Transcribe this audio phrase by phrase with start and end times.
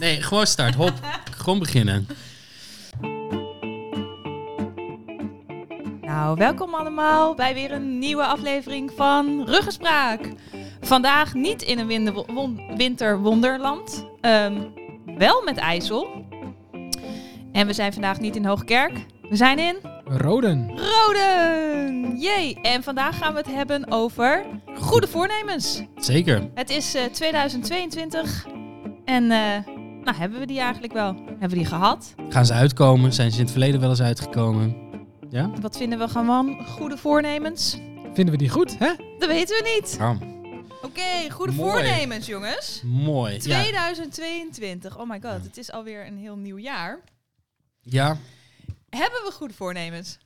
[0.00, 0.74] Nee, gewoon start.
[0.74, 0.92] Hop.
[1.36, 2.06] gewoon beginnen.
[6.00, 10.20] Nou, welkom allemaal bij weer een nieuwe aflevering van Ruggespraak.
[10.80, 12.14] Vandaag niet in een
[12.76, 14.62] winterwonderland, ehm,
[15.16, 16.26] wel met IJssel.
[17.52, 20.70] En we zijn vandaag niet in Hoogkerk, we zijn in Roden.
[20.76, 22.18] Roden.
[22.18, 25.82] Jee, en vandaag gaan we het hebben over goede voornemens.
[25.96, 26.50] Zeker.
[26.54, 28.46] Het is eh, 2022
[29.04, 31.14] en eh, nou, hebben we die eigenlijk wel?
[31.14, 32.14] Hebben we die gehad?
[32.28, 33.12] Gaan ze uitkomen?
[33.12, 34.76] Zijn ze in het verleden wel eens uitgekomen?
[35.30, 35.50] Ja?
[35.60, 37.78] Wat vinden we gewoon goede voornemens?
[38.14, 38.92] Vinden we die goed, hè?
[39.18, 39.96] Dat weten we niet.
[39.98, 40.18] Ja.
[40.82, 41.70] Oké, goede Mooi.
[41.70, 42.82] voornemens, jongens.
[42.84, 43.32] Mooi.
[43.42, 43.60] Ja.
[43.62, 44.98] 2022.
[44.98, 46.98] Oh my god, het is alweer een heel nieuw jaar.
[47.80, 48.16] ja.
[48.88, 50.18] Hebben we goede voornemens?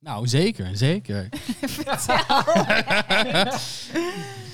[0.00, 0.76] Nou, zeker.
[0.76, 1.28] Zeker.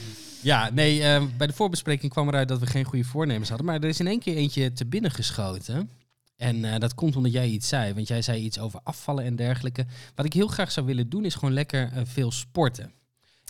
[0.44, 3.66] Ja, nee, eh, bij de voorbespreking kwam eruit dat we geen goede voornemens hadden.
[3.66, 5.90] Maar er is in één keer eentje te binnen geschoten.
[6.36, 7.94] En eh, dat komt omdat jij iets zei.
[7.94, 9.86] Want jij zei iets over afvallen en dergelijke.
[10.14, 12.92] Wat ik heel graag zou willen doen, is gewoon lekker eh, veel sporten.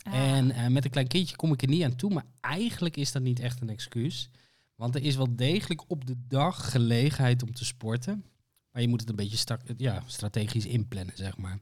[0.02, 2.12] En eh, met een klein kindje kom ik er niet aan toe.
[2.12, 4.30] Maar eigenlijk is dat niet echt een excuus.
[4.74, 8.24] Want er is wel degelijk op de dag gelegenheid om te sporten.
[8.74, 11.58] Maar je moet het een beetje ja, strategisch inplannen, zeg maar.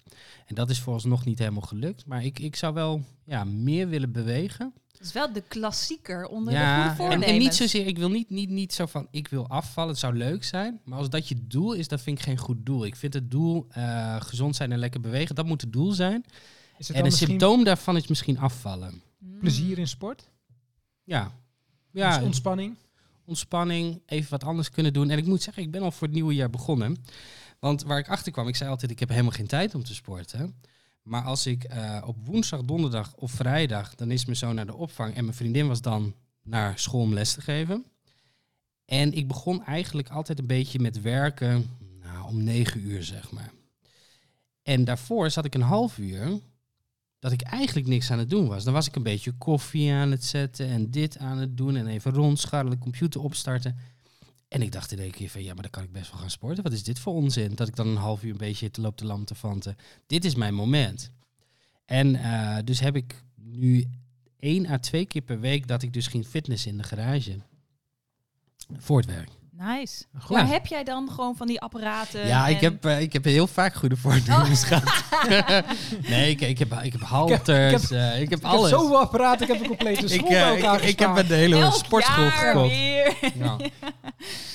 [0.46, 2.06] En dat is vooralsnog niet helemaal gelukt.
[2.06, 4.72] Maar ik, ik zou wel ja, meer willen bewegen.
[4.92, 7.26] Het is wel de klassieker onder de goede Ja, en, voornemens.
[7.26, 10.14] en niet zozeer, ik wil niet, niet, niet zo van, ik wil afvallen, het zou
[10.14, 10.80] leuk zijn.
[10.84, 12.84] Maar als dat je doel is, dat vind ik geen goed doel.
[12.84, 16.24] Ik vind het doel eh, gezond zijn en lekker bewegen, dat moet het doel zijn.
[16.78, 19.02] Is het En een symptoom daarvan is misschien afvallen.
[19.40, 20.28] Plezier in sport?
[21.04, 21.32] Ja.
[21.90, 22.16] Ja.
[22.16, 22.76] Ja, ontspanning?
[23.24, 25.10] Ontspanning, even wat anders kunnen doen.
[25.10, 26.96] En ik moet zeggen, ik ben al voor het nieuwe jaar begonnen.
[27.58, 29.94] Want waar ik achter kwam, ik zei altijd, ik heb helemaal geen tijd om te
[29.94, 30.54] sporten.
[31.02, 34.74] Maar als ik eh, op woensdag, donderdag of vrijdag, dan is mijn zoon naar de
[34.74, 37.84] opvang en mijn vriendin was dan naar school om les te geven.
[38.84, 41.70] En ik begon eigenlijk altijd een beetje met werken
[42.02, 43.52] nou, om negen uur, zeg maar.
[44.62, 46.40] En daarvoor zat ik een half uur
[47.22, 48.64] dat ik eigenlijk niks aan het doen was.
[48.64, 51.86] Dan was ik een beetje koffie aan het zetten en dit aan het doen en
[51.86, 53.76] even rondscharrelen, computer opstarten.
[54.48, 56.30] En ik dacht in één keer van, ja, maar dan kan ik best wel gaan
[56.30, 56.62] sporten.
[56.62, 57.54] Wat is dit voor onzin?
[57.54, 59.76] Dat ik dan een half uur een beetje te loop te lam te vanten.
[60.06, 61.10] Dit is mijn moment.
[61.84, 63.88] En eh, dus heb ik nu
[64.38, 67.38] één à twee keer per week dat ik dus ging fitness in de garage.
[68.78, 69.30] Voor het werk.
[69.66, 70.04] Nice.
[70.20, 70.36] Goed.
[70.36, 72.26] Maar heb jij dan gewoon van die apparaten?
[72.26, 75.04] Ja, ik en- heb, eh, ik heb heel vaak goede voornemens gehad.
[76.08, 78.70] nee, ik, ik, heb, ik heb halters, eh, ik heb, Ik alles.
[78.70, 81.16] heb zoveel apparaten, ik heb een complete ik, school eh, bij elkaar ik, ik heb
[81.16, 82.68] een hele Elk sportschool jaar gekocht.
[82.70, 83.14] weer.
[83.34, 83.56] Ja.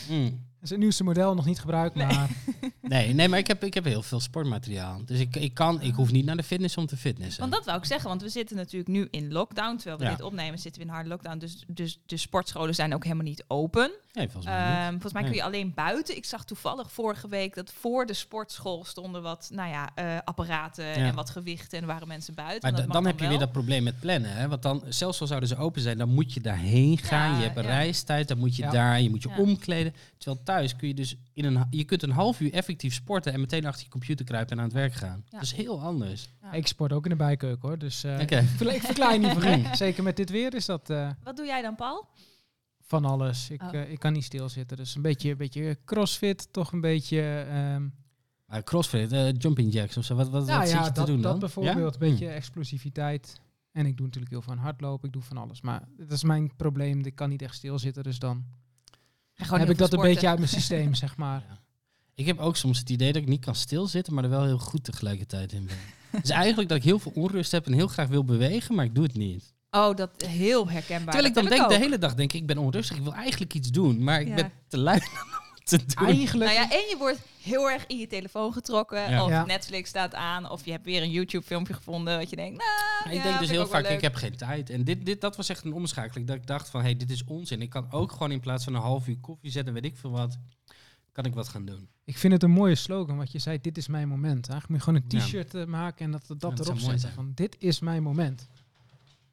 [0.09, 0.45] Mm.
[0.67, 2.29] Is het nieuwste model, nog niet gebruikt, maar
[2.81, 5.01] Nee, nee, maar ik heb, ik heb heel veel sportmateriaal.
[5.05, 7.39] Dus ik, ik, kan, ik hoef niet naar de fitness om te fitnessen.
[7.41, 9.75] Want dat wou ik zeggen, want we zitten natuurlijk nu in lockdown.
[9.75, 10.09] Terwijl we Ja.
[10.09, 11.37] dit opnemen, zitten we in harde lockdown.
[11.37, 13.91] Dus, dus de sportscholen zijn ook helemaal niet open.
[14.13, 14.89] Nee, volgens mij Ehm, niet.
[14.91, 16.15] volgens mij kun je alleen buiten.
[16.17, 20.93] Ik zag toevallig vorige week dat voor de sportschool stonden wat nou ja, eh, apparaten
[20.93, 21.77] en wat gewichten.
[21.77, 22.59] En er waren mensen buiten.
[22.61, 24.31] Maar Dat da- mag dan heb je weer dat probleem met plannen.
[24.35, 24.47] Hè?
[24.47, 27.31] Want dan, zelfs al zouden ze open zijn, dan moet je daarheen gaan.
[27.31, 27.69] Ja, je hebt een ja.
[27.69, 28.69] reistijd, dan moet je Ja.
[28.69, 29.37] daar, je moet je Ja.
[29.37, 29.93] omkleden.
[30.17, 33.39] Terwijl thuis kun je dus in een, je kunt een half uur effectief sporten en
[33.39, 35.23] meteen achter je computer kruipen en aan het werk gaan.
[35.25, 35.31] Ja.
[35.31, 36.29] Dat is heel anders.
[36.41, 36.51] Ja.
[36.51, 37.77] ik sport ook in de bijkeuken hoor.
[37.77, 38.37] Dus eh, Oké.
[38.39, 39.75] ik je niet voor.
[39.75, 42.07] Zeker met dit weer is dat eh, Wat doe jij dan, Paul?
[42.81, 43.49] van alles.
[43.49, 43.73] Ik, Oh.
[43.73, 44.77] eh, ik kan niet stilzitten.
[44.77, 47.21] Dus een beetje, een beetje crossfit, toch een beetje...
[47.49, 47.87] ehm,
[48.45, 51.05] Maar crossfit, eh, jumping jacks of zo, wat, wat, nou wat ja, zit je dat,
[51.05, 51.39] te doen dat dan?
[51.39, 51.95] bijvoorbeeld.
[51.95, 52.01] Ja?
[52.05, 52.31] Een beetje Hm.
[52.31, 53.41] explosiviteit.
[53.71, 55.07] En ik doe natuurlijk heel veel aan hardlopen.
[55.07, 55.61] Ik doe van alles.
[55.61, 57.05] Maar dat is mijn probleem.
[57.05, 58.03] Ik kan niet echt stilzitten.
[58.03, 58.45] Dus dan
[59.37, 61.43] heb ik dat een beetje uit mijn systeem, zeg maar.
[61.49, 61.57] Ja.
[62.15, 64.57] Ik heb ook soms het idee dat ik niet kan stilzitten, maar er wel heel
[64.57, 65.77] goed tegelijkertijd in ben.
[66.21, 68.95] dus eigenlijk dat ik heel veel onrust heb en heel graag wil bewegen, maar ik
[68.95, 69.53] doe het niet.
[69.71, 71.13] Oh, dat heel herkenbaar.
[71.13, 73.13] Terwijl ik dan denk, heb de hele dag denk ik, ik ben onrustig, ik wil
[73.13, 74.35] eigenlijk iets doen, maar ik Ja.
[74.35, 76.07] ben te lui om te doen.
[76.07, 76.51] Eigenlijk...
[76.51, 79.09] Nou ja, en je wordt heel erg in je telefoon getrokken.
[79.09, 79.23] Ja.
[79.23, 79.45] Of Ja.
[79.45, 80.49] Netflix staat aan.
[80.49, 82.17] Of je hebt weer een YouTube filmpje gevonden.
[82.17, 82.69] Wat je denkt, nou,
[83.15, 84.69] ja, ik denk dus heel vaak, ik heb geen tijd.
[84.69, 86.27] En dit, dit, dat was echt een omschakeling.
[86.27, 87.61] Dat ik dacht van, hé, hey, dit is onzin.
[87.61, 90.11] Ik kan ook gewoon in plaats van een half uur koffie zetten, weet ik veel
[90.11, 90.37] wat,
[91.11, 91.89] kan ik wat gaan doen.
[92.03, 94.49] Ik vind het een mooie slogan, wat je zei, dit is mijn moment.
[94.49, 97.11] Eigenlijk moet je gewoon een t-shirt eh, maken en dat, dat, dat erop zetten.
[97.13, 98.47] Van, dit is mijn moment.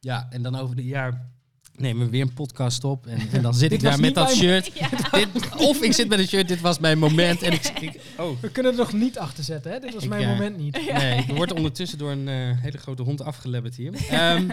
[0.01, 1.31] Ja, en dan over een jaar
[1.77, 3.07] nemen we weer een podcast op.
[3.07, 4.73] En, en dan zit ik daar met dat shirt.
[5.13, 7.43] Dit, of ik zit met een shirt, dit was mijn moment.
[7.43, 9.81] En ik, ik oh, We kunnen er nog niet achter zetten, hè?
[9.81, 10.93] Dit was Ik, mijn eh, moment niet.
[10.93, 13.95] nee, ik word ondertussen door een eh, hele grote hond afgelebberd hier.
[14.11, 14.49] Ehm,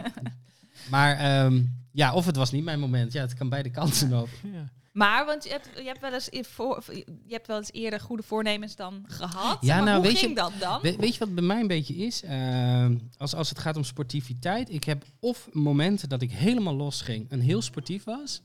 [0.90, 3.14] maar ehm, ja, of het was niet mijn moment.
[3.14, 4.30] Ja, het kan beide kanten op.
[4.54, 4.70] Ja.
[4.92, 6.84] Maar, want je hebt, je, hebt wel eens voor,
[7.26, 9.58] je hebt wel eens eerder goede voornemens dan gehad.
[9.62, 10.82] Ja, maar nou, hoe weet je- ging dat dan?
[10.82, 12.24] We- weet je wat bij mij een beetje is?
[12.24, 14.70] Ehm, als, als het gaat om sportiviteit.
[14.70, 18.42] Ik heb of momenten dat ik helemaal los ging en heel sportief was.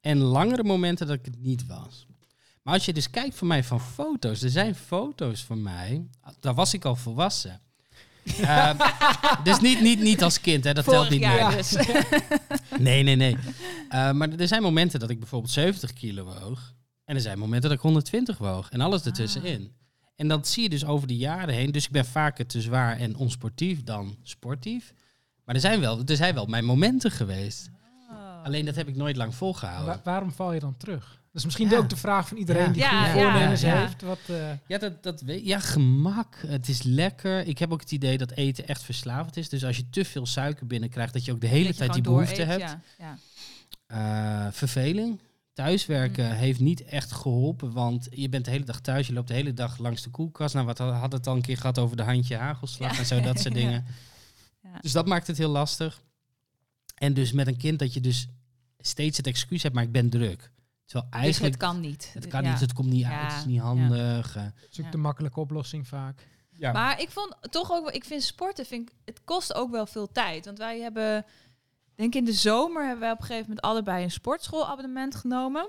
[0.00, 2.06] En langere momenten dat ik het niet was.
[2.62, 6.06] Maar als je dus kijkt van mij van foto's, er zijn foto's van mij,
[6.40, 7.60] daar was ik al volwassen.
[8.40, 8.76] Ehm,
[9.42, 11.56] dus niet, niet, niet als kind, hè, dat telt niet jaar meer.
[11.56, 11.76] dus.
[12.78, 13.36] Nee, nee, nee.
[13.88, 16.74] Eh, maar er zijn momenten dat ik bijvoorbeeld 70 kilo woog.
[17.04, 18.68] En er zijn momenten dat ik 120 woog.
[18.70, 19.72] En alles ertussenin.
[20.16, 21.70] En dat zie je dus over de jaren heen.
[21.72, 24.92] Dus ik ben vaker te zwaar en onsportief dan sportief.
[25.44, 27.70] Maar er zijn wel, er zijn wel mijn momenten geweest.
[28.10, 28.44] Oh.
[28.44, 29.86] Alleen dat heb ik nooit lang volgehouden.
[29.94, 31.22] Wa- waarom val je dan terug?
[31.36, 31.82] Dat is misschien Ja.
[31.82, 32.72] ook de vraag van iedereen Ja.
[32.72, 33.80] die Ja, goede ja, voornemens ja.
[33.80, 34.02] heeft.
[34.02, 36.44] Wat, eh, Ja, dat, dat ja, gemak.
[36.46, 37.46] Het is lekker.
[37.46, 39.48] Ik heb ook het idee dat eten echt verslavend is.
[39.48, 42.42] Dus als je te veel suiker binnenkrijgt, dat je ook de hele tijd die behoefte
[42.42, 42.60] hebt.
[42.60, 42.80] Ja.
[42.98, 43.18] Ja.
[44.46, 45.20] Eh, verveling.
[45.52, 46.32] Thuiswerken Mm.
[46.32, 49.54] heeft niet echt geholpen, want je bent de hele dag thuis, je loopt de hele
[49.54, 50.54] dag langs de koelkast.
[50.54, 52.98] Nou, wat had het al een keer gehad over de handje hagelslag Ja.
[52.98, 53.84] en zo, dat soort dingen.
[54.62, 54.78] Ja.
[54.80, 56.02] Dus dat maakt het heel lastig.
[56.94, 58.28] En dus met een kind dat je dus
[58.78, 60.50] steeds het excuus hebt, maar ik ben druk.
[60.86, 62.10] Terwijl Dus eigenlijk, het kan niet.
[62.14, 62.50] het kan Ja.
[62.50, 63.20] niet, het komt niet Ja.
[63.20, 64.36] uit, het is niet handig.
[64.36, 64.42] eh.
[64.70, 64.90] is ook Ja.
[64.90, 66.26] de makkelijke oplossing vaak.
[66.50, 66.72] Ja.
[66.72, 70.12] Maar ik vond toch ook, ik vind sporten, vind ik, het kost ook wel veel
[70.12, 70.44] tijd.
[70.44, 71.24] Want wij hebben,
[71.94, 75.68] denk ik in de zomer hebben wij op een gegeven moment allebei een sportschoolabonnement genomen.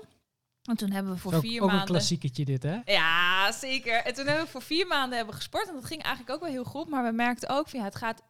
[0.62, 1.94] En toen hebben we voor ook, vier ook een maanden.
[1.94, 2.78] klassieketje dit, hè?
[2.84, 4.02] Ja, zeker.
[4.04, 5.68] En toen hebben we voor vier maanden hebben gesport.
[5.68, 6.88] En dat ging eigenlijk ook wel heel goed.
[6.88, 8.22] Maar we merkten ook van ja, het gaat.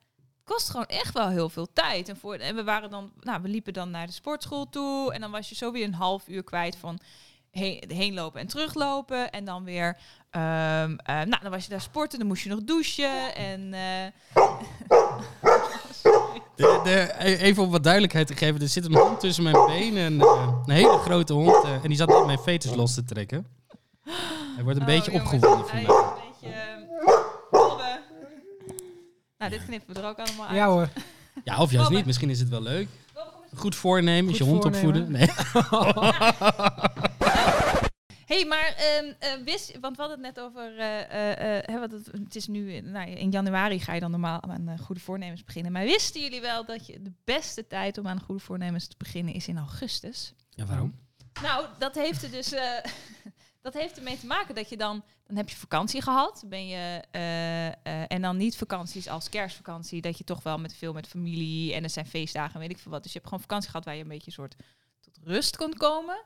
[0.49, 2.09] Het kost gewoon echt wel heel veel tijd.
[2.09, 5.13] En, voor, en we waren dan, nou, we liepen dan naar de sportschool toe.
[5.13, 6.99] En dan was je zo weer een half uur kwijt van
[7.51, 9.31] heen, heenlopen en teruglopen.
[9.31, 9.97] En dan weer,
[10.31, 12.19] ehm, eh, nou, dan was je daar sporten.
[12.19, 13.35] Dan moest je nog douchen.
[13.35, 14.13] En eh,
[16.55, 19.67] De, de, e- even om wat duidelijkheid te geven, er zit een hond tussen mijn
[19.67, 20.05] benen.
[20.05, 21.65] En, eh, een hele grote hond.
[21.65, 23.47] en die zat net mijn fetus los te trekken.
[24.55, 25.95] Hij wordt een oh, beetje jongens, opgewonden van hij mij.
[25.95, 26.68] is Een beetje.
[29.49, 30.57] Nou, dit knippen we er ook allemaal uit.
[30.57, 30.89] Ja hoor.
[31.45, 32.07] Ja, of juist niet.
[32.07, 32.89] Misschien is het wel leuk.
[33.55, 35.11] Goed voornemen, is je hond opvoeden.
[35.11, 35.27] Nee.
[38.33, 41.91] hey, maar ehm, eh, wist, want we hadden het net over, eh, eh, hè, wat
[41.91, 45.73] het, het is nu, nou, in januari ga je dan normaal aan goede voornemens beginnen.
[45.73, 49.35] Maar wisten jullie wel dat je de beste tijd om aan goede voornemens te beginnen
[49.35, 50.35] is in augustus?
[50.51, 50.95] Ja, waarom?
[51.43, 52.63] Nou, dat heeft er dus, eh,
[53.61, 57.03] dat heeft ermee te maken dat je dan, dan heb je vakantie gehad, ben je,
[57.11, 57.75] eh, eh,
[58.09, 61.83] en dan niet vakanties als kerstvakantie, dat je toch wel met veel met familie en
[61.83, 63.03] er zijn feestdagen, en weet ik veel wat.
[63.03, 64.57] Dus je hebt gewoon vakantie gehad waar je een beetje een soort
[65.01, 66.25] tot rust kon komen.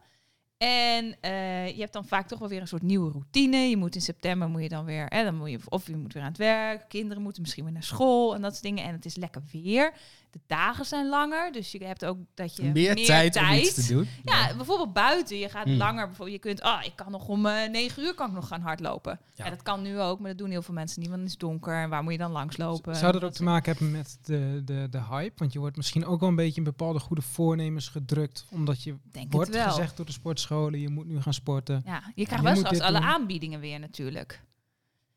[0.63, 3.57] En eh, je hebt dan vaak toch wel weer een soort nieuwe routine.
[3.57, 6.13] Je moet in september moet je dan weer, hè, dan moet je, of je moet
[6.13, 8.85] weer aan het werk, kinderen moeten misschien weer naar school en dat soort dingen.
[8.85, 9.93] En het is lekker weer.
[10.33, 13.93] De dagen zijn langer, dus je hebt ook dat je Meer, tijd, om iets te
[13.93, 14.09] doen.
[14.25, 15.39] ja, bijvoorbeeld buiten.
[15.39, 15.77] Je gaat Hmm.
[15.77, 16.07] langer.
[16.07, 18.61] Bijvoorbeeld, je kunt, ah, ik kan nog om eh, negen uur kan ik nog gaan
[18.61, 19.21] hardlopen.
[19.35, 19.45] Ja.
[19.45, 19.51] Ja.
[19.51, 21.75] dat kan nu ook, maar dat doen heel veel mensen niet, want het is donker.
[21.83, 22.97] En waar moet je dan langslopen?
[22.97, 25.33] Zou dat ook te maken hebben met de, de, de hype?
[25.37, 28.47] Want je wordt misschien ook wel een beetje in bepaalde goede voornemens gedrukt.
[28.51, 31.83] Omdat je Denk wordt gezegd door de sportscholen, je moet nu gaan sporten.
[31.87, 33.09] Ja, je krijgt je wel straks alle doen.
[33.09, 34.43] aanbiedingen weer natuurlijk.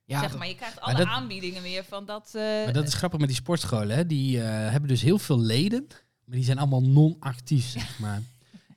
[0.06, 2.32] Ja, zeg maar, je krijgt Maar alle dat- aanbiedingen weer van dat.
[2.36, 3.96] eh, Maar dat is grappig met die sportscholen.
[3.96, 4.06] Hè.
[4.06, 5.86] Die eh, hebben dus heel veel leden,
[6.26, 8.22] maar die zijn allemaal non-actief, zeg maar.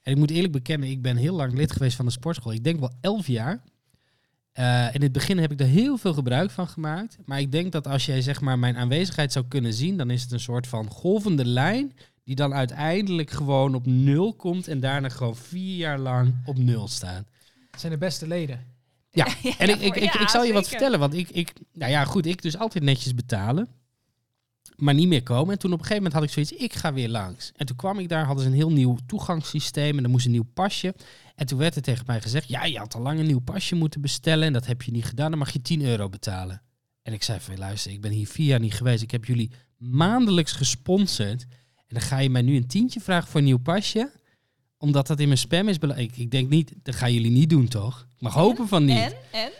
[0.02, 2.52] En ik moet eerlijk bekennen, ik ben heel lang lid geweest van de sportschool.
[2.52, 3.62] Ik denk wel elf jaar.
[4.52, 7.16] Eh, in het begin heb ik er heel veel gebruik van gemaakt.
[7.24, 10.22] Maar ik denk dat als jij zeg maar mijn aanwezigheid zou kunnen zien, dan is
[10.22, 11.92] het een soort van golvende lijn.
[12.24, 16.88] Die dan uiteindelijk gewoon op nul komt en daarna gewoon vier jaar lang op nul
[16.88, 17.24] staat.
[17.70, 18.76] Het zijn de beste leden.
[19.42, 22.04] Ja, en ik, ik, ik, ik zal je wat vertellen, want ik, ik, nou ja,
[22.04, 23.68] goed, ik dus altijd netjes betalen,
[24.76, 25.52] maar niet meer komen.
[25.52, 27.52] En toen op een gegeven moment had ik zoiets, ik ga weer langs.
[27.56, 30.32] En toen kwam ik daar, hadden ze een heel nieuw toegangssysteem en er moest een
[30.32, 30.94] nieuw pasje.
[31.34, 33.74] En toen werd er tegen mij gezegd, ja, je had al lang een nieuw pasje
[33.74, 36.62] moeten bestellen en dat heb je niet gedaan, dan mag je 10 euro betalen.
[37.02, 39.50] En ik zei van, luister, ik ben hier vier jaar niet geweest, ik heb jullie
[39.76, 41.46] maandelijks gesponsord.
[41.76, 44.12] En dan ga je mij nu een tientje vragen voor een nieuw pasje,
[44.78, 45.76] omdat dat in mijn spam is.
[45.96, 48.06] Ik, ik denk niet, dat gaan jullie niet doen, toch?
[48.14, 48.96] Ik mag hopen van niet.
[48.96, 49.12] En?
[49.32, 49.50] En?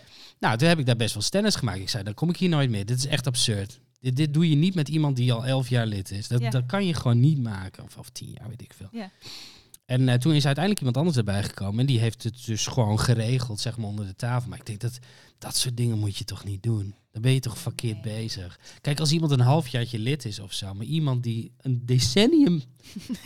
[0.41, 1.79] Nou, toen heb ik daar best wel stennis gemaakt.
[1.79, 2.87] Ik zei, dan kom ik hier nooit meer.
[2.87, 3.81] Dit is echt absurd.
[4.01, 6.29] Dit, dit doe je niet met iemand die al elf jaar lid is.
[6.29, 6.51] Dat, Ja.
[6.51, 7.85] dat kan je gewoon niet maken.
[7.85, 8.89] Of, of tien jaar, weet ik veel.
[8.93, 9.11] Ja.
[9.87, 11.81] En eh, toen is uiteindelijk iemand anders erbij gekomen.
[11.81, 14.49] En die heeft het dus gewoon geregeld, zeg maar, onder de tafel.
[14.49, 14.99] Maar ik denk, dat,
[15.39, 16.95] dat soort dingen moet je toch niet doen?
[17.13, 18.15] Dan ben je toch verkeerd Nee.
[18.17, 18.59] bezig.
[18.81, 20.75] Kijk, als iemand een halfjaartje lid is of zo.
[20.75, 22.63] Maar iemand die een decennium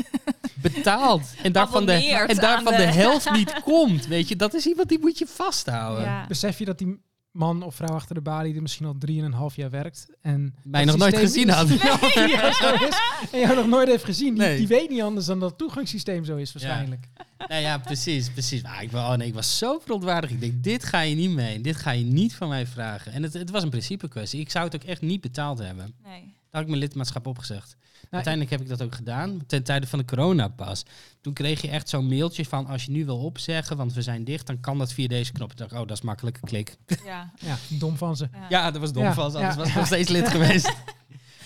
[0.62, 1.22] betaalt.
[1.42, 4.06] En daarvan, de, en daarvan de de- helft niet komt.
[4.06, 6.04] Weet je, dat is iemand die moet je vasthouden.
[6.04, 6.26] Ja.
[6.26, 7.00] Besef je dat die
[7.32, 10.96] man of vrouw achter de balie er misschien al drieënhalf jaar werkt en Mij nog
[10.96, 11.68] nooit gezien had.
[12.62, 13.00] zo is,
[13.32, 14.34] en jou nog nooit heeft gezien.
[14.34, 14.56] Die, Nee.
[14.58, 17.08] die weet niet anders dan dat het toegangssysteem zo is waarschijnlijk.
[17.48, 18.62] Nou ja, precies, precies.
[18.62, 20.32] Maar ik, oh nee, ik was zo verontwaardigd.
[20.32, 21.60] Ik denk, dit ga je niet mee.
[21.60, 23.12] Dit ga je niet van mij vragen.
[23.12, 24.40] En het, het was een principe kwestie.
[24.40, 25.94] Ik zou het ook echt niet betaald hebben.
[26.04, 26.34] Nee.
[26.50, 27.76] had ik mijn lidmaatschap opgezegd.
[28.12, 30.82] Nou, Uiteindelijk heb ik dat ook gedaan, ten tijde van de coronapas.
[31.20, 34.24] Toen kreeg je echt zo'n mailtje van, als je nu wil opzeggen, want we zijn
[34.24, 35.50] dicht, dan kan dat via deze knop.
[35.50, 36.76] Ik dacht, oh, dat is makkelijke klik.
[37.04, 37.30] Ja.
[37.40, 38.28] Ja, dom van ze.
[38.32, 38.46] ja.
[38.48, 39.78] Ja, dat was dom Ja, vast, anders ja, was ik ja.
[39.78, 40.72] nog steeds lid geweest.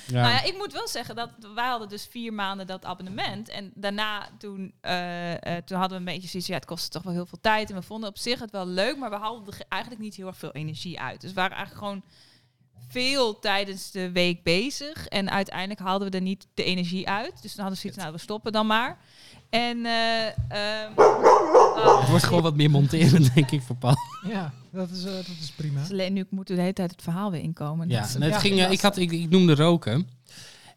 [0.08, 0.20] Ja.
[0.20, 3.48] Nou ja, ik moet wel zeggen dat wij hadden dus vier maanden dat abonnement.
[3.48, 7.02] En daarna toen, eh, eh, toen hadden we een beetje zoiets, ja, het kostte toch
[7.02, 7.70] wel heel veel tijd.
[7.70, 10.14] En we vonden op zich het wel leuk, maar we hadden er ge- eigenlijk niet
[10.14, 11.20] heel erg veel energie uit.
[11.20, 12.02] Dus we waren eigenlijk gewoon
[12.88, 15.06] veel tijdens de week bezig.
[15.06, 17.32] En uiteindelijk haalden we er niet de energie uit.
[17.42, 18.98] Dus toen hadden we zoiets, nou, we stoppen dan maar.
[19.50, 23.96] En eh, ehm, oh, Het wordt gewoon wat meer monteren, denk ik, voor Paul.
[24.28, 25.80] Ja, dat is, eh, dat is prima.
[25.80, 27.88] dus alleen nu moet de hele tijd het verhaal weer inkomen.
[27.88, 30.08] Ja, Dat is- en het ja, ging, eh, ik, had, ik, ik noemde roken.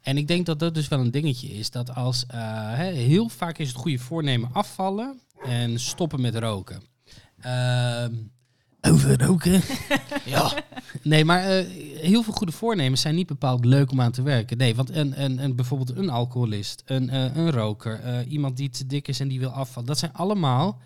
[0.02, 1.70] En ik denk dat dat dus wel een dingetje is.
[1.70, 2.38] Dat als eh,
[2.74, 6.82] hè, heel vaak is het goede voornemen afvallen en stoppen met roken.
[8.80, 9.60] Over roken?
[10.24, 10.52] ja.
[11.02, 11.66] Nee, maar eh,
[12.00, 14.56] heel veel goede voornemens zijn niet bepaald leuk om aan te werken.
[14.56, 18.70] Nee, want een, een, een, bijvoorbeeld een alcoholist, een, eh, een roker, eh, iemand die
[18.70, 19.88] te dik is en die wil afvallen.
[19.88, 20.78] Dat zijn allemaal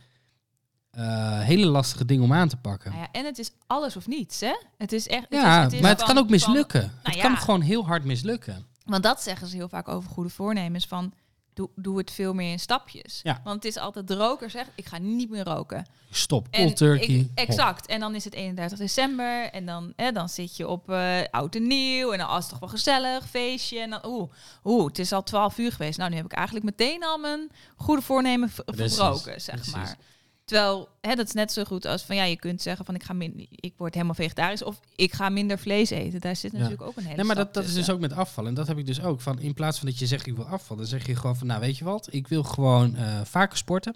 [0.91, 2.91] eh, hele lastige dingen om aan te pakken.
[2.91, 4.55] Nou ja, en het is alles of niets, hè?
[4.79, 5.23] Het is echt.
[5.23, 6.83] het Ja, is- het is maar het kan ook van- mislukken.
[6.83, 7.37] het nou kan ja.
[7.37, 8.67] gewoon heel hard mislukken.
[8.85, 10.87] Want dat zeggen ze heel vaak over goede voornemens.
[10.87, 11.13] Van
[11.55, 13.21] doe, doe het veel meer in stapjes.
[13.23, 13.41] Ja.
[13.45, 15.87] Want het is altijd de roker zegt, ik ga niet meer roken.
[16.11, 17.07] Stop, cold turkey.
[17.07, 17.87] ik- exact.
[17.87, 19.51] En dan is het 31 december.
[19.51, 22.13] En dan, hè, dan zit je op eh, oud en nieuw.
[22.13, 23.79] En dan oh, is het toch wel gezellig, feestje.
[23.81, 24.31] En dan, oeh,
[24.65, 25.99] oeh, het is al 12 uur geweest.
[25.99, 29.97] Nou, nu heb ik eigenlijk meteen al mijn goede voornemen verbroken, zeg maar.
[30.45, 33.03] Terwijl, hè, dat is net zo goed als van ja, je kunt zeggen van ik
[33.03, 36.21] ga min, ik word helemaal vegetarisch of ik ga minder vlees eten.
[36.21, 36.59] Daar zit Ja.
[36.59, 38.51] natuurlijk ook een hele Nee, maar dat, dat is dus ook met afvallen.
[38.51, 39.21] En dat heb ik dus ook.
[39.21, 41.47] Van, in plaats van dat je zegt ik wil afvallen, dan zeg je gewoon van
[41.47, 43.95] nou weet je wat, ik wil gewoon eh, vaker sporten.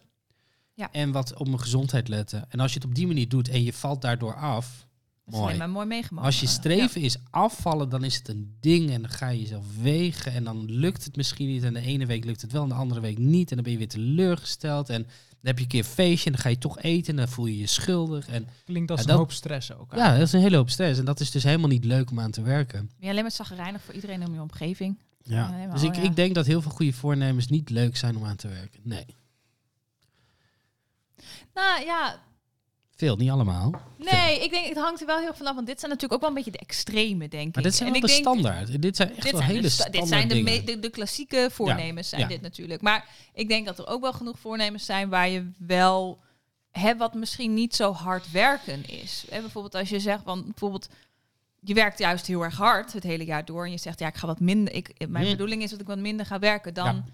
[0.75, 0.88] Ja.
[0.93, 2.45] En wat op mijn gezondheid letten.
[2.50, 4.87] En als je het op die manier doet en je valt daardoor af,
[5.25, 5.57] mooi.
[5.57, 6.26] maar mooi meegemaakt.
[6.26, 9.64] Als je streven is afvallen, dan is het een ding en dan ga je jezelf
[9.81, 11.62] wegen en dan lukt het misschien niet.
[11.62, 13.49] En de ene week lukt het wel en de andere week niet.
[13.50, 15.07] En dan ben je weer teleurgesteld en
[15.42, 17.47] heb je een keer een feestje en dan ga je toch eten en dan voel
[17.47, 18.28] je je schuldig.
[18.28, 19.95] En Klinkt als Ja, een dat- hoop stress ook.
[19.95, 22.21] ja, dat is een hele hoop stress en dat is dus helemaal niet leuk om
[22.21, 22.80] aan te werken.
[22.80, 24.99] Ben je alleen maar zagrijnig voor iedereen in je omgeving?
[25.23, 25.37] Ja.
[25.37, 26.02] Ja, helemaal, dus ik, ja.
[26.02, 28.80] ik denk dat heel veel goede voornemens niet leuk zijn om aan te werken.
[28.83, 29.04] Nee,
[31.54, 32.23] Nou ja,
[32.99, 33.71] veel, niet allemaal.
[33.97, 35.55] nee, ik denk het hangt er wel heel erg vanaf.
[35.55, 37.71] Want dit zijn natuurlijk ook wel een beetje de extreme, denk Maar ik.
[37.71, 38.83] dit zijn En wel de denk- standaard.
[38.83, 40.78] Dit zijn echt Dit wel zijn, hele de, sta- standaard dit zijn de, me- de,
[40.78, 42.26] de klassieke voornemens zijn ja.
[42.28, 42.81] dit natuurlijk.
[42.83, 46.19] Maar ik denk dat er ook wel genoeg voornemens zijn waar je wel
[46.73, 49.25] hè, wat misschien niet zo hard werken is.
[49.31, 50.88] Hè, bijvoorbeeld als je zegt van bijvoorbeeld
[51.61, 54.17] je werkt juist heel erg hard het hele jaar door en je zegt ja ik
[54.17, 54.75] ga wat minder.
[54.75, 55.31] Ik, mijn Hm.
[55.31, 56.95] bedoeling is dat ik wat minder ga werken dan.
[56.95, 57.05] Ja.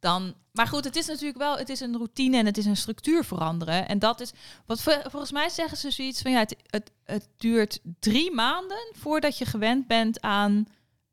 [0.00, 2.76] Dan, maar goed, het is natuurlijk wel, het is een routine en het is een
[2.76, 3.88] structuur veranderen.
[3.88, 4.30] En dat is,
[4.66, 8.78] wat vol- volgens mij zeggen ze zoiets van, ja, het, het, het duurt drie maanden
[8.92, 10.66] voordat je gewend bent aan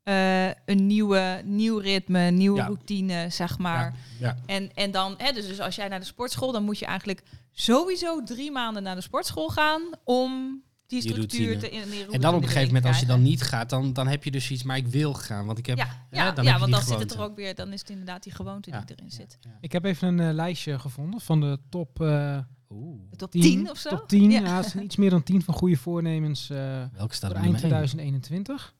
[0.03, 2.65] eh, een nieuwe, nieuw ritme, nieuwe Ja.
[2.65, 3.93] routine, zeg maar.
[4.19, 4.37] Ja, ja.
[4.45, 7.23] En, en dan, hè, dus, dus als jij naar de sportschool, dan moet je eigenlijk
[7.51, 11.69] sowieso drie maanden naar de sportschool gaan om die Die structuur routine.
[11.69, 13.93] te in die En dan op een gegeven moment, als je dan niet gaat, dan,
[13.93, 15.45] dan heb je dus iets, maar ik wil gaan.
[15.45, 17.35] Want ik heb, ja, hè, ja, dan ja heb want dan zit het er ook
[17.35, 18.83] weer, dan is het inderdaad die gewoonte Ja.
[18.85, 19.37] die erin zit.
[19.61, 22.37] Ik heb even een eh, lijstje gevonden van de top, eh
[22.69, 23.89] Oeh, De top 10, 10 of zo?
[23.89, 24.39] Top 10, Ja.
[24.41, 24.55] ja.
[24.55, 26.57] het zijn iets meer dan 10 van goede voornemens eh
[26.93, 27.85] welke staat voor eind nummer één?
[27.87, 28.75] 2021.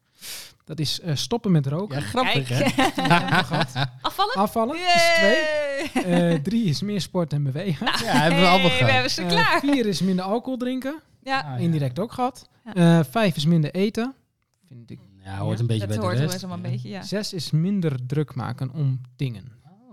[0.65, 1.99] Dat is eh, stoppen met roken.
[1.99, 2.73] Ja, grappig Kijk.
[2.73, 3.83] hè?
[4.01, 4.75] Afvallen Afvallen?
[4.75, 5.35] is twee.
[5.93, 7.85] Eh, drie is meer sport en bewegen.
[7.85, 7.91] Ja,
[8.21, 8.85] hebben we allemaal Hey, gehad.
[8.87, 9.59] We hebben ze Eh, klaar.
[9.59, 10.99] vier is minder alcohol drinken.
[11.23, 11.55] Ja, Ah, ja.
[11.57, 12.49] Indirect ook gehad.
[12.73, 12.99] Ja.
[12.99, 14.13] Eh, vijf is minder eten.
[14.67, 14.99] Vind ik.
[15.23, 16.33] Ja, hoort een beetje dat bij de hoort rest.
[16.43, 17.01] er allemaal een beetje, ja.
[17.03, 19.51] Zes is minder druk maken om dingen.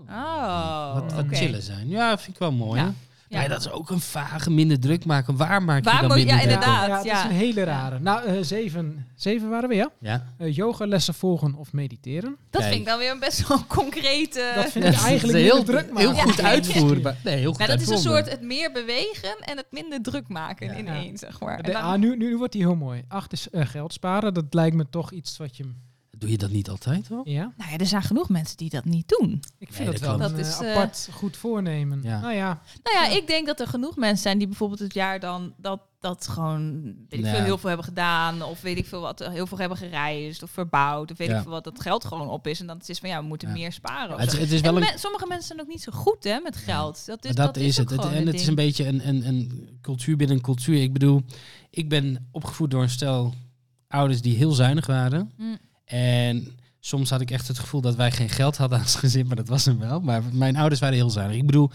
[0.09, 1.89] Oh, Wat, wat chillen zijn.
[1.89, 2.81] Ja, vind ik wel mooi.
[3.27, 3.39] Ja.
[3.39, 5.37] Maar dat is ook een vage, minder druk maken.
[5.37, 6.87] Waar maak je Waar dan minder ja, druk inderdaad.
[6.87, 7.17] Ja, dat ja.
[7.17, 7.99] is een hele rare.
[7.99, 9.89] Nou, eh, zeven, zeven waren we, ja.
[9.99, 10.33] Ja.
[10.37, 12.35] Eh, yogalessen volgen of mediteren.
[12.49, 12.63] Dat Kijk.
[12.73, 14.51] vind ik dan weer een best wel concrete...
[14.55, 16.21] Dat vind ik eigenlijk heel, druk heel maken.
[16.23, 16.43] goed Ja.
[16.43, 17.17] uitvoerbaar.
[17.23, 20.27] Nee, heel goed nou, dat is een soort het meer bewegen en het minder druk
[20.27, 20.73] maken Ja.
[20.73, 21.63] in één, zeg maar.
[21.63, 23.03] De, dan- ah, nu, nu, nu wordt die heel mooi.
[23.07, 24.33] Acht is eh, geld sparen.
[24.33, 25.73] Dat lijkt me toch iets wat je...
[26.17, 27.29] Doe je dat niet altijd hoor?
[27.29, 29.43] Ja, Nou ja, er zijn genoeg mensen die dat niet doen.
[29.57, 30.31] ik vind Nee, dat dat wel klopt.
[30.31, 32.01] een Dat eh, is, eh, apart goed voornemen.
[32.03, 32.19] Ja.
[32.19, 33.17] Nou ja, Nou ja, Ja.
[33.21, 36.83] ik denk dat er genoeg mensen zijn die bijvoorbeeld het jaar dan dat, dat gewoon
[37.09, 37.31] weet ik Ja.
[37.35, 38.43] veel, heel veel hebben gedaan.
[38.43, 41.11] Of weet ik veel wat, heel veel hebben gereisd of verbouwd.
[41.11, 41.35] Of weet Ja.
[41.35, 42.59] ik veel wat, dat geld gewoon op is.
[42.59, 43.53] En dan het is van ja, we moeten Ja.
[43.53, 44.15] meer sparen.
[44.15, 46.39] of Het, het is En wel een sommige mensen zijn ook niet zo goed hè,
[46.39, 47.05] met geld.
[47.05, 47.89] Dat is, dat, is het.
[47.89, 50.81] het en het is een beetje een, een, een cultuur binnen een cultuur.
[50.81, 51.21] Ik bedoel,
[51.69, 53.33] ik ben opgevoed door een stel
[53.87, 55.31] ouders die heel zuinig waren.
[55.37, 55.57] Mm.
[55.85, 59.35] En soms had ik echt het gevoel dat wij geen geld hadden als gezin, maar
[59.35, 59.99] dat was hem wel.
[59.99, 61.37] Maar mijn ouders waren heel zuinig.
[61.37, 61.71] Ik bedoel,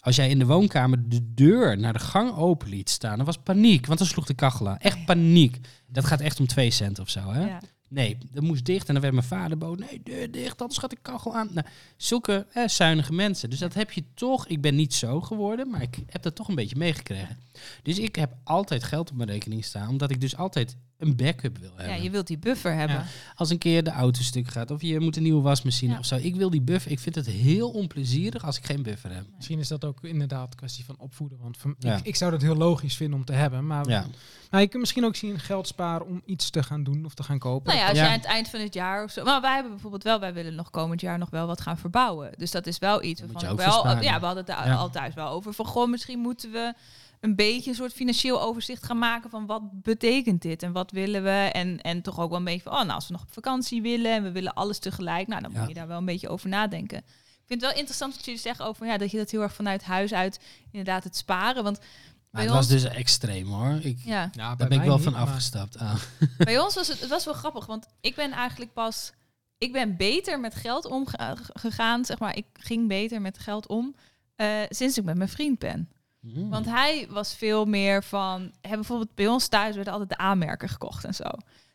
[0.00, 3.38] als jij in de woonkamer de deur naar de gang open liet staan, dan was
[3.38, 4.78] paniek, want dan sloeg de kachel aan.
[4.78, 5.58] Echt paniek.
[5.86, 7.46] Dat gaat echt om twee cent of zo, hè?
[7.46, 7.60] Ja.
[7.92, 8.86] Nee, dat moest dicht.
[8.86, 9.78] En dan werd mijn vader boos.
[9.78, 11.48] Nee, deur dicht, anders gaat de kachel aan.
[11.52, 11.66] Nou,
[11.96, 13.50] zulke eh, zuinige mensen.
[13.50, 14.46] Dus dat heb je toch...
[14.46, 17.38] Ik ben niet zo geworden, maar ik heb dat toch een beetje meegekregen.
[17.82, 19.88] Dus ik heb altijd geld op mijn rekening staan.
[19.88, 21.96] Omdat ik dus altijd een backup wil hebben.
[21.96, 22.96] Ja, je wilt die buffer hebben.
[22.96, 23.04] Ja.
[23.34, 25.98] Als een keer de auto stuk gaat of je moet een nieuwe wasmachine Ja.
[25.98, 26.16] of zo.
[26.16, 26.90] Ik wil die buffer.
[26.90, 29.24] Ik vind het heel onplezierig als ik geen buffer heb.
[29.36, 31.38] Misschien is dat ook inderdaad een kwestie van opvoeden.
[31.40, 31.96] Want van- Ja.
[31.96, 33.66] ik, ik zou dat heel logisch vinden om te hebben.
[33.66, 34.06] Maar, Ja.
[34.50, 37.22] maar je kunt misschien ook zien geld sparen om iets te gaan doen of te
[37.22, 37.66] gaan kopen.
[37.66, 38.02] Nou ja, als Ja.
[38.04, 39.24] jij aan het eind van het jaar of zo.
[39.24, 42.30] Maar wij hebben bijvoorbeeld wel, wij willen nog komend jaar nog wel wat gaan verbouwen.
[42.36, 44.02] Dus dat is wel iets waarvan je ik ook wel.
[44.02, 45.52] Ja, we hadden het al thuis wel over.
[45.52, 46.74] Van goh, misschien moeten we
[47.22, 51.22] een beetje een soort financieel overzicht gaan maken van wat betekent dit en wat willen
[51.22, 51.50] we.
[51.52, 53.82] En, en toch ook wel een beetje van, oh, nou, als we nog op vakantie
[53.82, 55.58] willen en we willen alles tegelijk, nou, dan Ja.
[55.58, 56.98] moet je daar wel een beetje over nadenken.
[56.98, 59.54] Ik vind het wel interessant wat jullie zeggen over ja, dat je dat heel erg
[59.54, 61.62] vanuit huis uit inderdaad het sparen.
[61.64, 61.86] Want Maar
[62.30, 63.78] Bij het was ons- dus extreem hoor.
[63.82, 65.78] Ik, ja, daar ben ik wel niet, van maar- afgestapt.
[65.78, 65.94] Ah.
[66.38, 69.12] Bij ons was het, het was wel grappig, want ik ben eigenlijk pas,
[69.58, 72.36] ik ben beter met geld omgegaan, zeg maar.
[72.36, 73.94] Ik ging beter met geld om
[74.36, 75.88] eh, sinds ik met mijn vriend ben.
[76.22, 76.50] Mm.
[76.50, 80.68] Want hij was veel meer van, hè, bijvoorbeeld bij ons thuis werden altijd de aanmerken
[80.68, 81.28] gekocht en zo.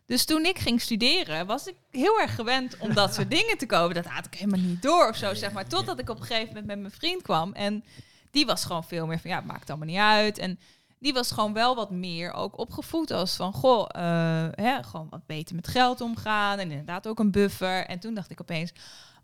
[0.05, 3.65] Dus toen ik ging studeren, was ik heel erg gewend om dat soort dingen te
[3.65, 3.95] kopen.
[3.95, 5.67] Dat had ik helemaal niet door of zo, zeg maar.
[5.67, 7.53] Totdat ik op een gegeven moment met mijn vriend kwam.
[7.53, 7.83] En
[8.31, 10.37] die was gewoon veel meer van, ja, het maakt allemaal niet uit.
[10.37, 10.59] En
[10.99, 15.25] die was gewoon wel wat meer ook opgevoed als van, goh, eh, hè, gewoon wat
[15.25, 16.59] beter met geld omgaan.
[16.59, 17.85] En inderdaad ook een buffer.
[17.85, 18.71] En toen dacht ik opeens,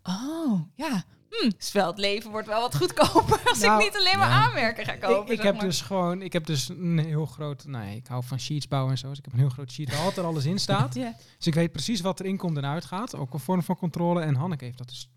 [0.02, 1.04] oh, ja,
[1.40, 4.28] hm, dus wel het leven wordt wel wat goedkoper als Nou, ik niet alleen maar
[4.28, 4.44] ja.
[4.46, 5.32] aanmerken ga kopen.
[5.32, 5.64] ik, ik heb maar.
[5.64, 8.98] dus gewoon, ik heb dus een heel groot, nee, ik hou van sheets bouwen en
[8.98, 9.08] zo.
[9.08, 10.94] Dus ik heb een heel groot sheet waar altijd alles in staat.
[11.04, 11.14] Ja.
[11.36, 13.16] Dus ik weet precies wat erin komt en uitgaat.
[13.16, 14.20] Ook een vorm van controle.
[14.20, 15.08] En Hanneke heeft dat dus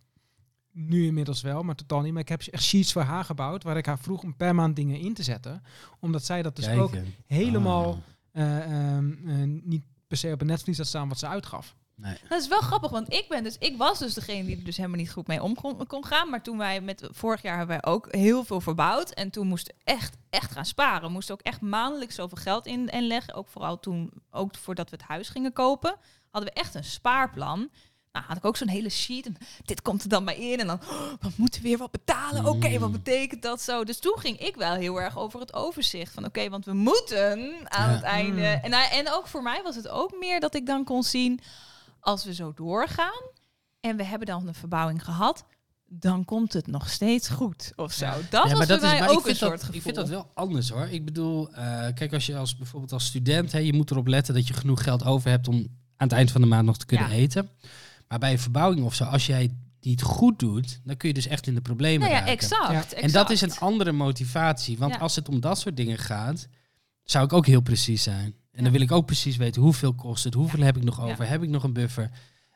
[0.71, 2.11] nu inmiddels wel, maar totaal niet.
[2.13, 4.75] Maar ik heb echt sheets voor haar gebouwd, waar ik haar vroeg om per maand
[4.75, 5.63] dingen in te zetten.
[5.99, 6.83] Omdat zij dat dus Kijken.
[6.83, 6.93] ook
[7.25, 8.41] helemaal Ah.
[8.43, 8.63] eh,
[8.97, 11.75] ehm, eh, niet per se op een netvlies had staan wat ze uitgaf.
[12.01, 12.15] Nee.
[12.29, 14.77] Dat is wel grappig, want ik ben dus, ik was dus degene die er dus
[14.77, 16.29] helemaal niet goed mee om kon, kon gaan.
[16.29, 19.09] Maar toen wij met vorig jaar hebben wij ook heel veel verbouwd.
[19.11, 21.01] En toen moesten we echt, echt gaan sparen.
[21.01, 23.33] We moesten ook echt maandelijks zoveel geld in, inleggen.
[23.33, 25.95] Ook vooral toen, ook voordat we het huis gingen kopen,
[26.31, 27.69] hadden we echt een spaarplan.
[28.11, 29.25] Nou, had ik ook zo'n hele sheet.
[29.25, 30.59] En dit komt er dan maar in.
[30.59, 32.45] En dan, oh, we moeten weer wat betalen.
[32.45, 32.95] Oké, wat Mm.
[32.95, 33.83] betekent dat zo?
[33.83, 36.13] Dus toen ging ik wel heel erg over het overzicht.
[36.13, 37.31] Van oké, want we moeten
[37.63, 37.95] aan Ja.
[37.95, 38.59] het einde.
[38.63, 38.71] Mm.
[38.71, 41.39] En, en ook voor mij was het ook meer dat ik dan kon zien...
[42.07, 43.21] als we zo doorgaan
[43.79, 45.45] en we hebben dan een verbouwing gehad...
[45.85, 48.05] dan komt het nog steeds goed of zo.
[48.05, 48.13] Ja.
[48.15, 49.75] Dat Ja, was maar voor dat is, mij ook een vind soort dat, gevoel.
[49.75, 50.87] Ik vind dat wel anders hoor.
[50.87, 54.33] Ik bedoel, eh, kijk, als je als bijvoorbeeld als student, hè, je moet erop letten
[54.33, 55.55] dat je genoeg geld over hebt om
[55.97, 57.13] aan het eind van de maand nog te kunnen Ja.
[57.15, 57.49] eten.
[58.07, 61.13] Maar bij een verbouwing of zo, als jij die het goed doet, dan kun je
[61.13, 62.33] dus echt in de problemen Nou ja, raken.
[62.33, 62.77] exact, Ja.
[62.79, 62.93] exact.
[62.93, 64.77] En dat is een andere motivatie.
[64.77, 64.99] Want Ja.
[64.99, 66.47] als het om dat soort dingen gaat,
[67.03, 68.35] zou ik ook heel precies zijn.
[68.57, 71.29] En dan wil ik ook precies weten hoeveel kost het, hoeveel heb ik nog over,
[71.29, 72.09] heb ik nog een buffer.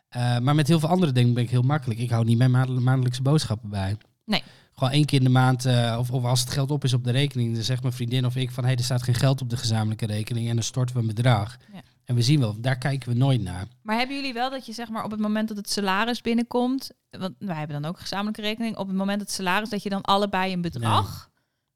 [0.09, 1.99] Eh, maar met heel veel andere dingen ben ik heel makkelijk.
[1.99, 3.97] Ik hou niet mijn maandel- maandelijkse boodschappen bij.
[4.25, 4.43] Nee.
[4.73, 7.03] Gewoon één keer in de maand, eh, of, of als het geld op is op
[7.03, 9.41] de rekening, dan zegt mijn vriendin of ik van hé, hey, er staat geen geld
[9.41, 11.57] op de gezamenlijke rekening en dan storten we een bedrag.
[11.73, 11.81] Ja.
[12.05, 13.65] En we zien wel, daar kijken we nooit naar.
[13.81, 16.91] Maar hebben jullie wel dat je zeg maar op het moment dat het salaris binnenkomt...
[17.09, 18.77] want wij hebben dan ook een gezamenlijke rekening...
[18.77, 21.30] op het moment dat het salaris dat je dan allebei een bedrag...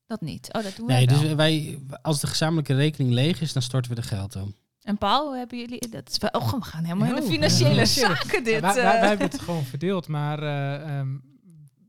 [0.07, 0.53] Dat niet.
[0.53, 3.91] Oh, dat doen wij Nee, dus wij, als de gezamenlijke rekening leeg is, dan storten
[3.91, 4.49] we er geld op.
[4.81, 5.89] En Paul, hoe hebben jullie...
[5.89, 7.85] Dat is oh, we gaan helemaal in de Oh, financiële ja.
[7.85, 8.53] zaken dit.
[8.53, 8.75] Ja, wij, eh.
[8.83, 11.07] wij, wij hebben het gewoon verdeeld, maar eh, ehm,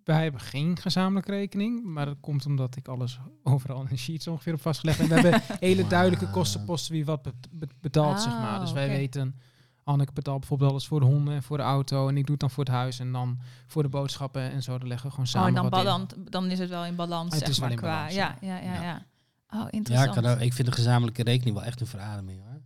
[0.05, 1.85] wij hebben geen gezamenlijke rekening.
[1.85, 5.11] Maar dat komt omdat ik alles overal in sheets ongeveer op vastgelegd heb.
[5.11, 8.55] En we hebben hele duidelijke kostenposten wie wat bet- bet- betaalt, zeg maar.
[8.55, 8.97] Ah, Dus wij oké.
[8.97, 9.41] weten,
[9.87, 12.09] Anneke betaalt bijvoorbeeld alles voor de honden en voor de auto.
[12.09, 14.79] En ik doe het dan voor het huis en dan voor de boodschappen en zo.
[14.79, 15.85] Dan leggen we gewoon Oh, samen en dan, wat in.
[15.85, 17.95] balans, dan is het wel in balans, Het zeg is wel maar, in qua...
[17.95, 18.57] balans, ja, ja.
[18.57, 18.83] ja, ja, ja.
[18.83, 19.03] Ja.
[19.51, 20.15] Oh, Ja, interessant.
[20.15, 22.61] kan ook, ik vind de gezamenlijke rekening wel echt een verademing hoor.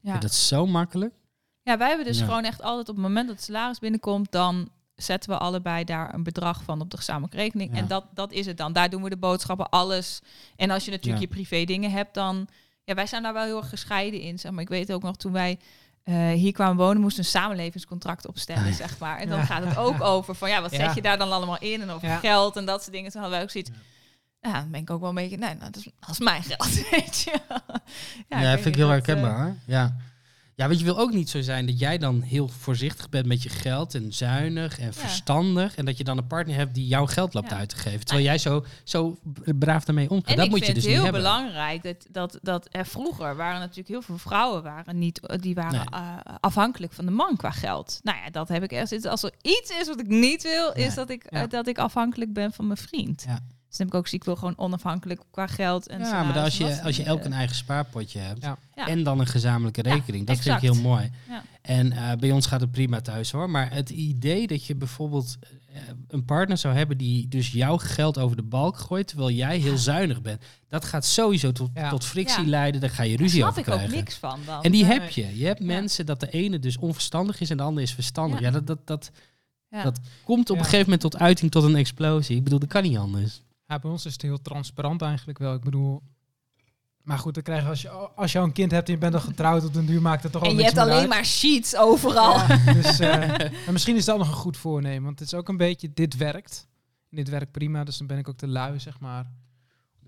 [0.00, 0.10] Ja.
[0.10, 1.14] vind dat zo makkelijk.
[1.62, 2.24] Ja, wij hebben dus Ja.
[2.24, 6.14] gewoon echt altijd op het moment dat het salaris binnenkomt, dan zetten we allebei daar
[6.14, 7.70] een bedrag van op de gezamenlijke rekening.
[7.72, 7.76] Ja.
[7.78, 8.72] En dat, dat is het dan.
[8.72, 10.20] Daar doen we de boodschappen, alles.
[10.56, 11.28] En als je natuurlijk Ja.
[11.28, 12.48] je privé dingen hebt, dan...
[12.84, 14.38] Ja, wij zijn daar wel heel erg gescheiden in.
[14.38, 14.62] Zeg maar.
[14.62, 15.58] Ik weet ook nog, toen wij
[16.10, 18.74] eh, hier kwamen wonen, moesten we een samenlevingscontract opstellen, Ah, ja.
[18.74, 19.18] zeg maar.
[19.18, 19.44] En dan Ja.
[19.44, 20.76] gaat het ook over van, ja, wat Ja.
[20.86, 21.80] zet je daar dan allemaal in?
[21.82, 22.18] En over Ja.
[22.18, 23.10] geld en dat soort dingen.
[23.10, 23.70] Toen hadden wij ook zoiets...
[23.70, 24.50] Ja.
[24.50, 25.36] Ja, dan ben ik ook wel een beetje...
[25.36, 27.38] Nee, nou, dat, is, is mijn geld, weet je.
[28.28, 29.42] Ja, dat vind ik heel herkenbaar.
[29.42, 29.54] hoor.
[29.66, 29.96] Ja.
[30.60, 33.42] Ja, want je wil ook niet zo zijn dat jij dan heel voorzichtig bent met
[33.42, 35.74] je geld en zuinig en verstandig.
[35.76, 37.56] En dat je dan een partner hebt die jouw geld loopt Ja.
[37.56, 38.04] uit te geven.
[38.04, 39.18] Terwijl jij zo, zo
[39.58, 40.28] braaf daarmee omgaat.
[40.30, 43.60] En dat ik moet je dus het heel belangrijk dat, dat, dat er vroeger waren
[43.60, 46.00] natuurlijk heel veel vrouwen waren niet, die waren Nee.
[46.00, 48.00] eh, afhankelijk van de man qua geld.
[48.02, 49.06] Nou ja, dat heb ik echt.
[49.06, 52.32] Als er iets is wat ik niet wil, is dat ik, eh, dat ik afhankelijk
[52.32, 53.24] ben van mijn vriend.
[53.26, 53.40] Ja.
[53.70, 56.38] Dus dan heb ik ook gezien, ik wil gewoon onafhankelijk qua geld en Ja, maar
[56.38, 58.58] als je, als je elk een eigen spaarpotje hebt Ja.
[58.74, 58.86] Ja.
[58.86, 60.60] en dan een gezamenlijke Ja, rekening, dat exact.
[60.60, 61.10] vind ik heel mooi.
[61.28, 61.42] Ja.
[61.62, 63.50] En eh, bij ons gaat het prima thuis hoor.
[63.50, 65.36] Maar het idee dat je bijvoorbeeld
[65.72, 69.58] eh, een partner zou hebben die dus jouw geld over de balk gooit, terwijl jij
[69.58, 71.88] heel zuinig bent, dat gaat sowieso tot, Ja.
[71.90, 72.48] tot frictie Ja.
[72.50, 72.80] leiden.
[72.80, 73.96] Daar ga je Daar ruzie snap over ik ook krijgen.
[73.96, 74.62] niks van dan.
[74.62, 74.92] En die Nee.
[75.00, 75.38] heb je.
[75.38, 75.64] Je hebt Ja.
[75.66, 78.40] mensen dat de ene dus onverstandig is en de ander is verstandig.
[78.40, 78.46] Ja.
[78.46, 79.10] Ja, dat, dat, dat
[79.70, 79.82] Ja.
[79.82, 82.36] dat komt op een gegeven moment tot uiting, tot een explosie.
[82.36, 83.42] Ik bedoel, dat kan niet anders.
[83.70, 85.54] Ja, bij ons is het heel transparant eigenlijk wel.
[85.54, 86.02] Ik bedoel,
[87.02, 88.98] maar goed, dan krijg je als je, als je al een kind hebt en je
[88.98, 91.08] bent al getrouwd, op den duur maakt het toch al en je hebt alleen uit.
[91.08, 92.34] maar sheets overal.
[92.34, 95.56] Ja, dus, eh, misschien is dat nog een goed voornemen, want het is ook een
[95.56, 96.68] beetje, dit werkt.
[97.10, 99.30] En dit werkt prima, dus dan ben ik ook te lui, zeg maar.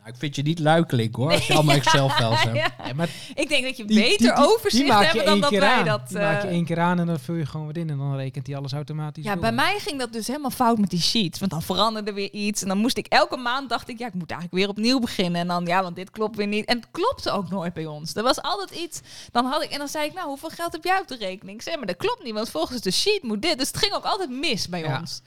[0.02, 2.56] Nou, ik vind je niet luikelijk hoor, als je allemaal Excel-files hebt.
[2.56, 2.92] Ja.
[2.94, 5.84] Maar Ik denk dat je Die- beter die- overzicht die hebt dan dat wij aan.
[5.84, 6.08] dat...
[6.08, 7.98] Die maak je eh, één keer aan en dan vul je gewoon weer in en
[7.98, 9.40] dan rekent hij alles automatisch Ja, door.
[9.40, 11.38] bij mij ging dat dus helemaal fout met die sheets.
[11.38, 12.62] Want dan veranderde weer iets.
[12.62, 15.40] En dan moest ik elke maand dacht ik, ja, ik moet eigenlijk weer opnieuw beginnen.
[15.40, 16.64] En dan, ja, want dit klopt weer niet.
[16.64, 18.14] En het klopte ook nooit bij ons.
[18.14, 19.00] Er was altijd iets.
[19.30, 21.56] Dan had ik, en dan zei ik, nou, hoeveel geld heb jij op de rekening?
[21.56, 23.58] Ik zei, maar dat klopt niet, want volgens de sheet moet dit.
[23.58, 24.98] Dus het ging ook altijd mis bij Ja.
[25.00, 25.20] ons.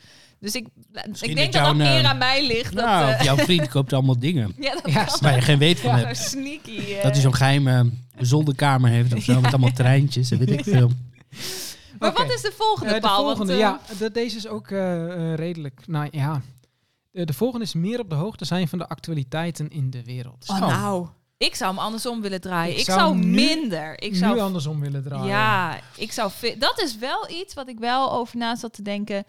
[0.45, 0.67] Dus ik,
[1.07, 2.75] Misschien ik denk dat dat meer eh, aan mij ligt.
[2.75, 5.79] Dat, Nou, eh, jouw vriend koopt allemaal dingen ja, dat Ja, waar je geen weet
[5.79, 6.17] van hebt.
[6.17, 6.77] sneaky.
[6.77, 7.03] eh.
[7.03, 10.91] Dat hij zo'n geheime zolderkamer heeft of zo, met allemaal treintjes en weet ik veel.
[11.99, 13.23] Maar wat is de volgende, Eh, de Paul?
[13.25, 14.69] Want, volgende, ja, de- deze is ook
[15.35, 16.41] redelijk, nou ja.
[17.11, 20.45] De, de volgende is meer op de hoogte zijn van de actualiteiten in de wereld.
[20.49, 22.73] Oh, nou, ik zou hem andersom willen draaien.
[22.73, 24.01] Ik Ik, zou zou, nu- minder.
[24.03, 25.25] Ik zou nu andersom willen draaien.
[25.27, 29.23] Ja, ik zou dat is wel iets wat ik wel over na zat te denken.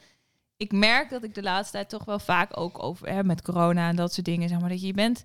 [0.56, 3.88] Ik merk dat ik de laatste tijd toch wel vaak ook over hè, met corona
[3.88, 5.24] en dat soort dingen, zeg maar, dat je bent.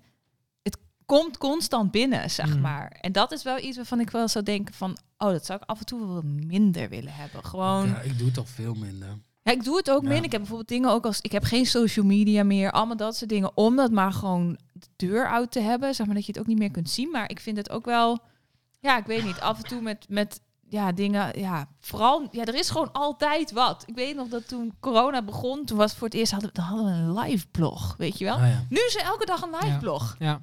[0.62, 2.60] Het komt constant binnen, zeg Mm.
[2.60, 2.88] maar.
[3.00, 5.68] En dat is wel iets waarvan ik wel zou denken van, oh, dat zou ik
[5.68, 7.44] af en toe wel minder willen hebben.
[7.44, 7.86] Gewoon.
[7.88, 9.08] Ja, ik doe het al veel minder.
[9.42, 10.08] Ja, ik doe het ook Ja.
[10.08, 10.22] min.
[10.24, 13.30] Ik heb bijvoorbeeld dingen ook als ik heb geen social media meer, allemaal dat soort
[13.30, 16.40] dingen, om dat maar gewoon de deur uit te hebben, zeg maar dat je het
[16.40, 17.10] ook niet meer kunt zien.
[17.10, 18.18] Maar ik vind het ook wel,
[18.80, 20.40] ja, ik weet niet, af en toe met met
[20.72, 23.82] ja dingen, ja, vooral, ja, er is gewoon altijd wat.
[23.86, 26.54] Ik weet nog dat toen corona begon, toen was het voor het eerst hadden we,
[26.56, 28.34] dan hadden we een live blog, weet je wel.
[28.36, 28.66] Ah, ja.
[28.68, 29.78] Nu is er elke dag een live Ja.
[29.78, 30.16] blog.
[30.18, 30.42] Ja.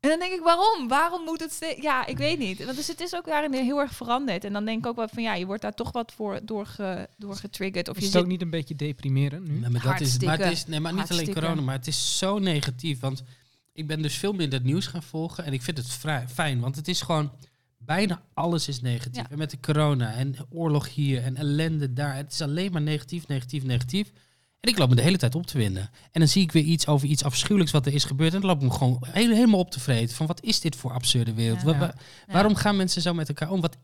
[0.00, 0.88] En dan denk ik, waarom?
[0.88, 1.82] Waarom moet het steeds...
[1.82, 2.64] Ja, ik weet niet.
[2.64, 4.44] Want dus het is ook daarin heel erg veranderd.
[4.44, 7.08] En dan denk ik ook wel van, ja, je wordt daar toch wat voor doorge,
[7.16, 7.88] doorgetriggerd.
[7.88, 9.58] Of Is je het zit ook niet een beetje deprimerend nu?
[9.58, 12.18] Nee, maar dat is, maar het is nee, maar niet alleen corona, maar het is
[12.18, 13.00] zo negatief.
[13.00, 13.22] Want
[13.72, 16.60] ik ben dus veel meer het nieuws gaan volgen en ik vind het vrij, fijn,
[16.60, 17.30] want het is gewoon
[17.96, 19.22] bijna alles is negatief.
[19.22, 19.30] Ja.
[19.30, 23.26] En met de corona en oorlog hier en ellende daar, het is alleen maar negatief,
[23.26, 24.10] negatief, negatief.
[24.60, 25.82] En ik loop me de hele tijd op te winden.
[26.12, 28.34] En dan zie ik weer iets over iets afschuwelijks wat er is gebeurd.
[28.34, 30.16] En dan loop ik me gewoon helemaal op te vreten.
[30.16, 31.60] Van wat is dit voor absurde wereld?
[31.60, 31.64] Ja.
[31.66, 31.94] Wa- wa-
[32.26, 32.32] Ja.
[32.32, 33.60] Waarom gaan mensen zo met elkaar om?
[33.60, 33.76] Wat,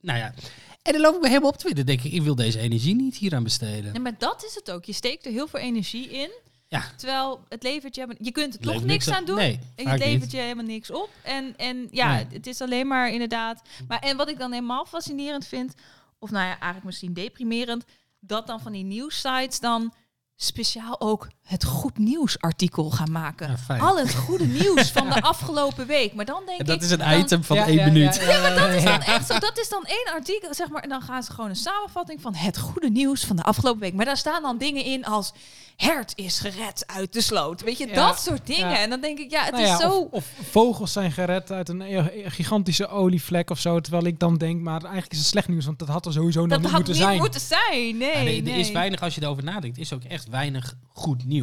[0.00, 0.34] nou ja.
[0.82, 1.86] En dan loop ik me helemaal op te winden.
[1.86, 4.02] Dan denk ik, ik wil deze energie niet hier aan besteden.
[4.02, 4.84] Maar dat is het ook.
[4.84, 6.30] Je steekt er heel veel energie in.
[6.72, 6.82] Ja.
[6.96, 8.00] Terwijl het levert je...
[8.00, 9.36] helemaal- Je kunt er toch niks aan doen.
[9.36, 10.30] Nee, En het levert niet.
[10.30, 11.10] je helemaal niks op.
[11.22, 12.26] En, en ja, Nee.
[12.30, 13.62] het is alleen maar inderdaad...
[13.88, 15.74] Maar en wat ik dan helemaal fascinerend vind...
[16.18, 17.84] Of nou ja, eigenlijk misschien deprimerend...
[18.20, 19.94] Dat dan van die nieuwssites dan
[20.36, 23.58] speciaal ook het goed nieuws artikel gaan maken.
[23.68, 23.78] Ja.
[23.78, 26.14] Al het goede nieuws van de afgelopen week.
[26.14, 26.82] Maar dan denk En dat ik...
[26.82, 28.14] is een dan- item van Ja, één ja, minuut.
[28.16, 29.38] ja, ja, maar dat is dan echt zo.
[29.38, 30.82] Dat is dan één artikel, zeg maar.
[30.82, 33.94] En dan gaan ze gewoon een samenvatting van het goede nieuws van de afgelopen week.
[33.94, 35.32] Maar daar staan dan dingen in als
[35.76, 37.62] hert is gered uit de sloot.
[37.62, 38.68] Weet je, Ja, dat soort dingen.
[38.70, 38.78] ja.
[38.78, 39.90] En dan denk ik, ja, het Nou is zo...
[39.98, 43.80] Of, of vogels zijn gered uit een e- gigantische olievlek of zo.
[43.80, 46.40] Terwijl ik dan denk, maar eigenlijk is het slecht nieuws, want dat had er sowieso
[46.40, 47.18] nog dat niet had moeten niet zijn.
[47.18, 47.96] moeten zijn.
[47.96, 48.60] Nee, nee, er nee.
[48.60, 51.41] is weinig, als je erover nadenkt, is ook echt weinig goed nieuws.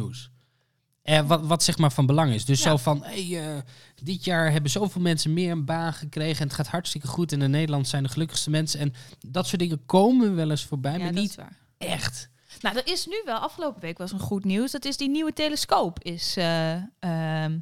[1.02, 2.44] Eh, wat, wat zeg maar van belang is.
[2.44, 2.70] Dus Ja.
[2.70, 3.62] zo van, hey, eh,
[4.02, 7.32] dit jaar hebben zoveel mensen meer een baan gekregen en het gaat hartstikke goed.
[7.32, 8.80] En in Nederland zijn de gelukkigste mensen.
[8.80, 8.94] En
[9.28, 11.56] dat soort dingen komen wel eens voorbij, Ja, maar niet waar.
[11.78, 12.28] echt.
[12.60, 14.70] Nou, er is nu wel, afgelopen week was een goed nieuws.
[14.70, 17.58] Dat is die nieuwe telescoop is eh, ehm,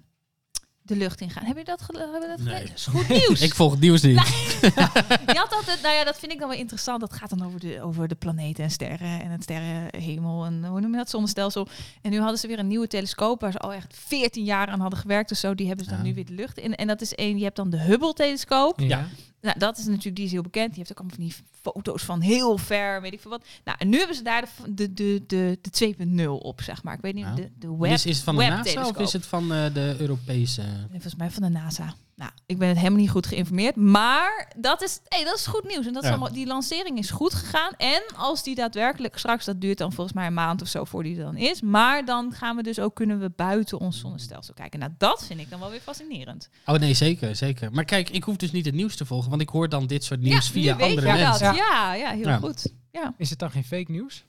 [0.89, 1.45] de lucht ingaan.
[1.45, 2.47] Heb je dat, hebben we dat Nee.
[2.55, 2.69] gelezen?
[2.69, 3.41] Dat is goed nieuws.
[3.49, 4.15] Ik volg het nieuws niet.
[5.33, 7.01] Je had altijd, nou ja, dat vind ik dan wel interessant.
[7.01, 10.81] Dat gaat dan over de, over de planeten en sterren en het sterrenhemel en hoe
[10.81, 11.69] noem je dat, zonnestelsel.
[12.03, 14.81] En nu hadden ze weer een nieuwe telescoop waar ze al echt 14 jaar aan
[14.81, 15.55] hadden gewerkt of zo.
[15.55, 16.07] Die hebben ze dan Ja.
[16.07, 16.75] nu weer de lucht in.
[16.77, 18.81] En dat is één, je hebt dan de Hubble-telescoop.
[18.81, 19.09] Ja.
[19.41, 20.69] Nou, dat is natuurlijk, die is heel bekend.
[20.69, 23.45] Die heeft ook allemaal van die foto's van heel ver, weet ik veel wat.
[23.65, 26.95] Nou, en nu hebben ze daar de, de, de, de, de 2.0 op, zeg maar.
[26.95, 29.13] Ik weet niet, de, de En web, is, is het van de NASA of is
[29.13, 30.63] het van eh, de Europese?
[30.63, 31.95] Nee, Volgens mij van de NASA.
[32.19, 33.77] Nou, ik ben het helemaal niet goed geïnformeerd.
[33.77, 35.87] Maar dat is, hey, dat is goed nieuws.
[35.87, 36.15] En dat is Ja.
[36.15, 37.73] allemaal, die lancering is goed gegaan.
[37.77, 41.03] En als die daadwerkelijk straks, dat duurt dan volgens mij een maand of zo voor
[41.03, 41.61] die er dan is.
[41.61, 44.79] Maar dan gaan we dus ook, kunnen we buiten ons zonnestelsel kijken.
[44.79, 46.49] Nou, dat vind ik dan wel weer fascinerend.
[46.67, 47.73] Oh nee, zeker, zeker.
[47.73, 50.05] Maar kijk, ik hoef dus niet het nieuws te volgen, want ik hoor dan dit
[50.05, 51.47] soort nieuws ja, via andere je mensen.
[51.47, 51.57] dat.
[51.57, 51.93] Ja.
[51.93, 52.37] Ja, ja, heel Ja.
[52.37, 52.73] goed.
[52.93, 53.15] Ja.
[53.19, 54.25] Is het dan geen fake nieuws?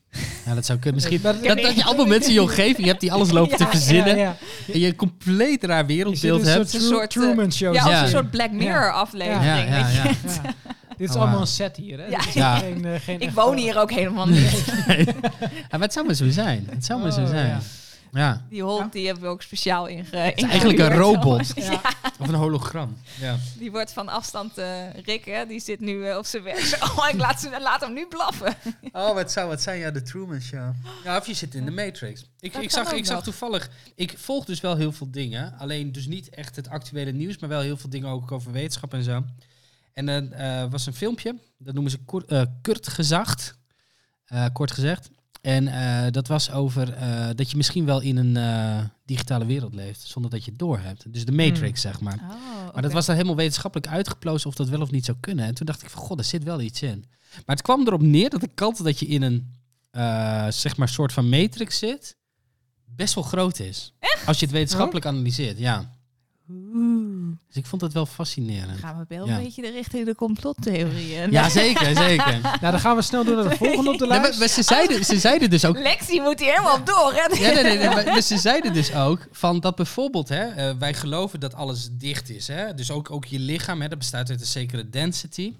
[0.45, 0.95] Ja, dat zou kunnen.
[1.01, 3.67] Misschien dat- dat, dat je allemaal mensen in je omgeving hebt die alles lopen te
[3.67, 4.17] verzinnen.
[4.17, 4.23] Ja,
[4.65, 4.73] ja.
[4.73, 6.69] En je een compleet raar wereldbeeld hebt.
[6.69, 7.73] soort, Een soort, eh, Truman Show.
[7.73, 8.01] Ja, als Ja.
[8.03, 9.43] een soort Black Mirror aflevering.
[9.43, 9.97] Ja, ja, weet je.
[9.97, 10.03] ja.
[10.43, 10.53] Ja.
[10.97, 12.05] Dit is Oh, allemaal een set hier, hè?
[12.05, 12.17] Ja.
[12.17, 12.57] Dit is Ja.
[12.57, 14.63] Geen, eh, geen Ik woon hier ook helemaal niet.
[14.87, 15.05] Ja,
[15.71, 16.67] maar het zou maar zo zijn.
[16.69, 17.59] Het zou maar zo Oh, zijn.
[18.11, 18.45] Ja.
[18.49, 20.17] Die hond die hebben we ook speciaal inge.
[20.17, 21.51] Het is eigenlijk een robot.
[21.55, 21.81] Ja.
[22.19, 22.97] Of een hologram.
[23.19, 23.37] Ja.
[23.57, 26.77] Die wordt van afstand eh Rick, hè, die zit nu eh, op zijn werk.
[26.97, 28.55] Oh, ik laat, ze, laat hem nu blaffen.
[28.91, 29.79] Oh, wat zou het zijn?
[29.79, 30.73] Ja, de Truman Show.
[31.03, 32.25] Ja, of je zit in de Matrix.
[32.39, 33.69] Ik, Dat ik, zag, ik zag toevallig...
[33.95, 35.57] Ik volg dus wel heel veel dingen.
[35.57, 38.93] Alleen dus niet echt het actuele nieuws, maar wel heel veel dingen ook over wetenschap
[38.93, 39.23] en zo.
[39.93, 43.57] En er eh, was een filmpje, dat noemen ze kort, eh, kort gezacht.
[44.25, 45.09] Eh, kort gezegd.
[45.41, 49.73] En eh, dat was over eh, dat je misschien wel in een eh, digitale wereld
[49.73, 51.13] leeft, zonder dat je het doorhebt.
[51.13, 52.19] Dus de Matrix, zeg maar.
[52.21, 55.45] Oh, Maar dat was dan helemaal wetenschappelijk uitgeplozen of dat wel of niet zou kunnen.
[55.45, 57.05] En toen dacht ik van, god, er zit wel iets in.
[57.45, 59.53] Maar het kwam erop neer dat de kans dat je in een,
[60.51, 62.17] zeg maar, soort van matrix zit,
[62.85, 63.93] best wel groot is.
[64.25, 65.97] Als je het wetenschappelijk analyseert, ja.
[67.47, 68.79] Dus ik vond dat wel fascinerend.
[68.79, 69.37] Gaan we wel Ja.
[69.37, 71.31] een beetje richting de complottheorieën.
[71.31, 72.39] Ja, zeker, zeker.
[72.41, 74.29] Nou, dan gaan we snel door naar de volgende op de Nee, lijst.
[74.29, 75.77] maar, maar ze, zeiden, ze zeiden dus ook...
[75.79, 77.45] Lexi moet hier helemaal door, hè?
[77.47, 80.75] Ja, nee, nee, nee, maar, maar ze zeiden dus ook van dat bijvoorbeeld, hè, eh,
[80.79, 82.47] wij geloven dat alles dicht is.
[82.47, 82.73] Hè?
[82.73, 85.53] Dus ook, ook je lichaam, hè, dat bestaat uit een zekere density.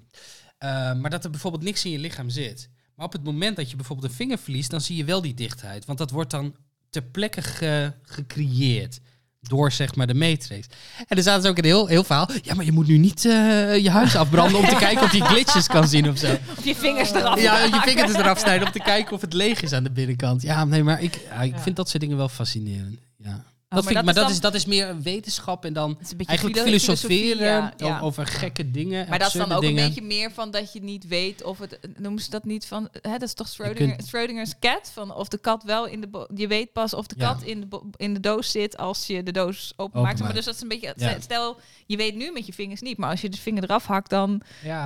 [0.58, 2.70] Eh, maar dat er bijvoorbeeld niks in je lichaam zit.
[2.96, 5.34] Maar op het moment dat je bijvoorbeeld een vinger verliest, dan zie je wel die
[5.34, 5.86] dichtheid.
[5.86, 6.56] Want dat wordt dan
[6.90, 9.00] ter plekke ge- gecreëerd.
[9.42, 10.68] Door zeg maar de matrix.
[11.08, 12.30] En er zaten ze ook een heel, heel verhaal.
[12.42, 15.24] Ja, maar je moet nu niet eh, je huis afbranden om te kijken of je
[15.24, 16.38] glitches kan zien of zo.
[16.58, 19.62] Of je vingers eraf Ja, je vingers eraf snijden om te kijken of het leeg
[19.62, 20.42] is aan de binnenkant.
[20.42, 21.60] Ja, nee, maar ik, ja, ik Ja.
[21.60, 23.00] vind dat soort dingen wel fascinerend.
[23.18, 23.44] Ja.
[23.70, 26.02] Maar dat ik, maar is dat, dan- is, dat is meer wetenschap en dan Het
[26.02, 28.00] is een beetje eigenlijk filo- filosoferen ja, ja.
[28.00, 29.10] o- over gekke dingen.
[29.10, 29.82] Maar dat is dan ook dingen.
[29.84, 31.80] een beetje meer van dat je niet weet of het...
[31.98, 32.90] Noemen ze dat niet van...
[33.02, 34.92] Hè, dat is toch Je Schrödinger, kunt- Schrödinger's cat?
[34.94, 36.28] Van of de kat wel in de...
[36.36, 37.28] Je weet pas of de Ja.
[37.34, 40.20] kat in de, in de doos zit als je de doos openmaakt.
[40.20, 40.94] Maar dus dat is een beetje...
[41.20, 42.98] Stel, je weet nu met je vingers niet.
[42.98, 44.42] Maar als je de vinger eraf hakt, dan,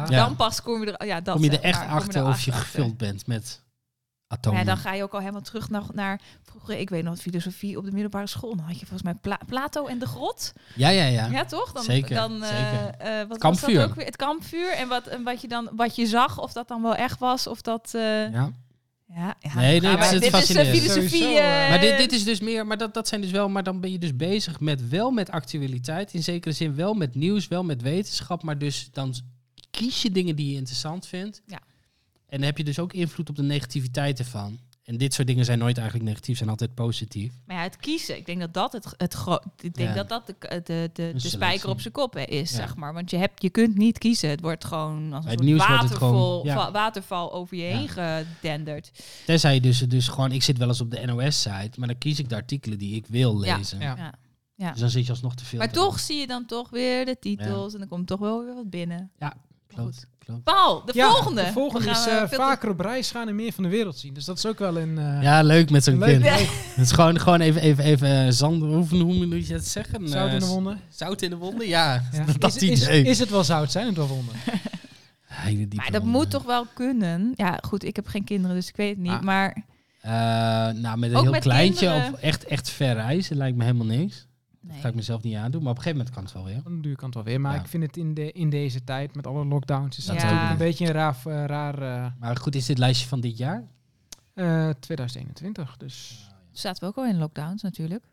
[0.10, 1.06] dan pas kom je er...
[1.08, 3.62] Ja, dat Kom je er echt je achter of je gevuld bent met
[4.34, 4.65] Ja, atomen.
[4.65, 7.86] dan ga je ook al helemaal terug naar, naar vroeger, ik weet nog, filosofie op
[7.86, 8.56] de middelbare school.
[8.56, 10.54] Dan had je volgens mij Pla- Plato en de grot.
[10.76, 11.28] ja, ja, ja.
[11.28, 11.72] Ja, toch?
[11.72, 12.89] Dan, Zeker, Dan, eh, zeker.
[12.98, 13.76] eh, wat was Kampvuur.
[13.80, 14.06] dat ook weer?
[14.06, 14.72] Het kampvuur.
[14.72, 17.48] En wat, en wat je dan wat je zag, of dat dan wel echt was,
[17.48, 17.91] of dat.
[17.96, 18.52] eh, ja.
[19.08, 19.36] Ja.
[19.39, 20.78] Ja, Nee, ja, nee, maar dit is fascinerend.
[20.78, 21.10] filosofie.
[21.22, 23.80] Sowieso, Maar dit, dit is dus meer, maar dat, dat zijn dus wel, maar dan
[23.80, 27.63] ben je dus bezig met wel met actualiteit, in zekere zin wel met nieuws, wel
[27.63, 29.13] met wetenschap, maar dus dan
[29.72, 31.41] kies je dingen die je interessant vindt.
[31.46, 31.60] Ja.
[32.34, 34.60] En dan heb je dus ook invloed op de negativiteit ervan.
[34.84, 37.34] En dit soort dingen zijn nooit eigenlijk negatief, zijn altijd positief.
[37.46, 38.17] Maar ja, het kiezen.
[38.17, 39.13] Ik denk dat dat het, het
[39.62, 39.96] Ik denk Ja.
[39.96, 42.56] dat dat de, de, de, de, spijker op zijn kop hè, is, Ja.
[42.56, 42.93] zeg maar.
[42.93, 44.30] Want je, hebt, je kunt niet kiezen.
[44.30, 46.56] Het wordt gewoon als een waterval, gewoon- ja.
[46.56, 47.78] va- waterval over je Ja.
[47.78, 48.91] heen gedenderd.
[49.26, 52.19] Tenzij je dus, dus gewoon, ik zit wel eens op de NOS-site, maar dan kies
[52.19, 53.80] ik de artikelen die ik wil lezen.
[53.80, 53.96] Ja.
[53.98, 54.13] Ja.
[54.56, 54.72] Ja.
[54.72, 55.60] Dus dan zit je alsnog te veel.
[55.60, 58.54] Maar toch zie je dan toch weer de titels en dan komt toch wel weer
[58.56, 59.12] wat binnen.
[59.19, 59.34] Ja,
[59.67, 60.43] Klopt, klopt.
[60.43, 61.43] Paul, de Ja, volgende.
[61.43, 64.13] De volgende is te- vaker op reis gaan en meer van de wereld zien.
[64.13, 64.97] Dus dat is ook wel een...
[64.97, 66.21] eh, Ja, leuk met zo'n kind.
[66.31, 66.49] leuk.
[66.75, 70.07] Het is gewoon, gewoon even, even, even eh, zand, hoe, hoe moet je het zeggen?
[70.07, 70.79] Zout in de wonden.
[70.89, 72.03] Zout in de wonden, ja.
[72.12, 72.25] Ja.
[72.39, 73.71] Dat is, is, is het wel zout?
[73.71, 74.36] Zijn het wel wonden?
[75.25, 76.19] Hele diepe Maar dat wonden.
[76.19, 77.31] moet toch wel kunnen?
[77.36, 79.12] Ja, goed, ik heb geen kinderen, dus ik weet het niet.
[79.12, 79.21] Ah.
[79.21, 79.63] Maar
[80.01, 80.12] Eh,
[80.81, 82.13] nou, met een Ook heel met kleintje kinderen?
[82.13, 84.27] of echt, echt ver reizen lijkt me helemaal niks.
[84.63, 84.71] Nee.
[84.73, 86.63] Dat ga ik mezelf niet aandoen, maar op een gegeven moment kan het wel weer.
[86.63, 87.41] Dan duur kan het wel weer.
[87.41, 87.60] Maar Ja.
[87.62, 90.21] ik vind het in, de, in deze tijd met alle lockdowns is dat Ja.
[90.21, 93.38] natuurlijk een beetje een raar, eh, raar eh, Maar goed, is dit lijstje van dit
[93.38, 93.63] jaar?
[94.34, 95.78] eh, 2021.
[95.78, 98.04] Dus zaten we ook al in lockdowns natuurlijk.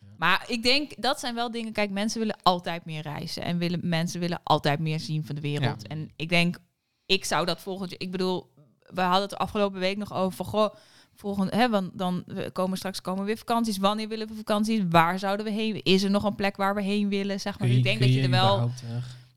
[0.00, 0.06] Ja.
[0.18, 1.72] Maar ik denk, dat zijn wel dingen.
[1.72, 3.42] Kijk, mensen willen altijd meer reizen.
[3.42, 5.86] En willen, mensen willen altijd meer zien van de wereld.
[5.86, 6.58] En ik denk,
[7.06, 8.00] ik zou dat volgend jaar...
[8.00, 10.46] Ik bedoel, we hadden het de afgelopen week nog over van...
[10.46, 10.74] Goh,
[11.20, 13.78] volgend, hè, want dan komen straks komen weer vakanties.
[13.78, 14.80] Wanneer willen we vakanties?
[14.88, 15.82] Waar zouden we heen?
[15.82, 17.40] Is er nog een plek waar we heen willen?
[17.40, 17.68] Zeg maar.
[17.68, 18.70] Kun ik denk dat je er wel...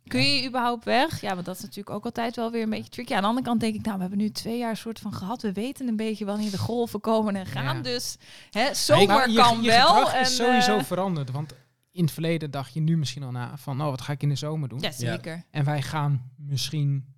[0.07, 1.21] Kun je überhaupt weg?
[1.21, 3.13] Ja, want dat is natuurlijk ook altijd wel weer een beetje tricky.
[3.13, 5.41] Aan de andere kant denk ik, nou, we hebben nu twee jaar soort van gehad.
[5.41, 7.75] We weten een beetje wanneer de golven komen en gaan.
[7.75, 7.81] Ja.
[7.81, 8.17] Dus
[8.51, 10.11] hè, zomer Maar je, kan je wel.
[10.11, 11.31] En, is sowieso eh, veranderd.
[11.31, 11.53] Want
[11.91, 14.29] in het verleden dacht je nu misschien al na van, oh, wat ga ik in
[14.29, 14.79] de zomer doen?
[14.79, 15.43] ja, zeker.
[15.51, 17.12] En wij gaan misschien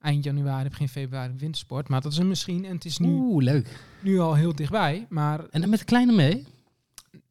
[0.00, 1.88] eind januari, begin februari wintersport.
[1.88, 2.64] Maar dat is een misschien.
[2.64, 3.68] En het is nu, Oeh, leuk.
[4.00, 5.06] nu al heel dichtbij.
[5.08, 6.46] Maar En dan met de kleine mee?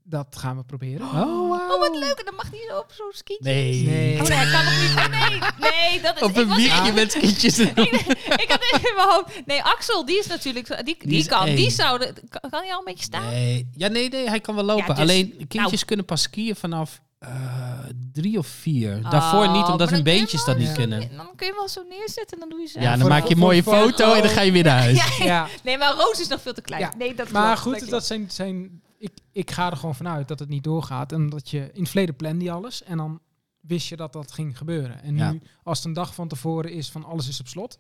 [0.08, 1.08] dat gaan we proberen.
[1.08, 2.18] Oh, Oh, wat leuk.
[2.20, 3.44] En dan mag niet op zo'n skietje.
[3.44, 3.84] Nee.
[3.86, 4.22] Nee.
[4.22, 4.90] Oh nee, ik kan nog niet.
[4.98, 5.40] Oh, nee,
[5.72, 6.22] nee, dat is...
[6.22, 7.78] Op ik een wiegje met skietjes erop.
[8.44, 9.46] ik had even in mijn hoofd...
[9.46, 10.68] Nee, Axel, die is natuurlijk...
[10.68, 11.56] zo- Die, die, is kan, één.
[11.56, 11.98] die zou...
[12.30, 13.26] Kan, kan hij al een beetje staan?
[13.30, 13.70] Nee.
[13.76, 14.86] Ja, nee, nee, hij kan wel lopen.
[14.88, 15.86] Ja, dus- Alleen, kindjes nou.
[15.86, 17.80] kunnen pas skiën vanaf eh,
[18.12, 19.02] drie of vier.
[19.10, 21.00] Daarvoor Oh, niet, maar omdat hun beentjes dat niet kunnen.
[21.18, 22.80] Dan kun je wel zo neerzetten en dan doe je ze.
[22.80, 25.18] Ja, dan maak je een mooie foto en dan ga je weer naar huis.
[25.18, 26.82] Ja, Nee, maar Roos is nog veel te klein.
[26.82, 30.28] Ja, Nee, dat maar klopt, goed, dat zijn, zijn, ik, ik ga er gewoon vanuit
[30.28, 31.12] dat het niet doorgaat.
[31.12, 32.84] En dat je in het verleden plande je alles.
[32.84, 33.20] En dan
[33.60, 35.02] wist je dat dat ging gebeuren.
[35.04, 35.32] En Ja.
[35.32, 37.78] nu, als het een dag van tevoren is van alles is op slot,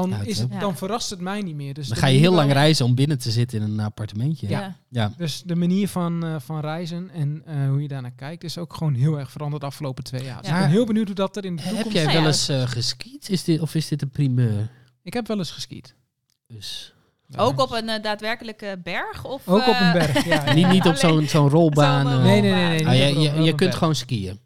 [0.00, 1.74] dan, Ja, is het, dan verrast het mij niet meer.
[1.74, 4.48] Dus Dan ga je heel lang reizen om binnen te zitten in een appartementje.
[4.48, 4.76] Ja.
[4.88, 5.12] Ja.
[5.16, 8.74] Dus de manier van, eh, van reizen en eh, hoe je daarnaar kijkt is ook
[8.74, 10.40] gewoon heel erg veranderd de afgelopen twee jaar.
[10.40, 10.54] Dus Ja.
[10.56, 11.96] ik ben heel benieuwd hoe dat er in de Heb toekomst...
[11.96, 12.28] jij Nou wel ja.
[12.30, 13.28] eens eh, geskiet?
[13.28, 14.70] Is dit, of is dit een primeur?
[15.02, 15.94] Ik heb wel eens geskiet.
[16.48, 16.94] Dus,
[17.36, 19.24] Ook op een daadwerkelijke berg?
[19.24, 20.52] Of, Ook op een berg, ja.
[20.54, 22.22] niet, niet op zo'n zo'n rolbaan.
[22.22, 22.82] Nee, nee, nee.
[22.82, 23.76] nee, Ah, je, je, je kunt berg.
[23.78, 24.38] gewoon skiën.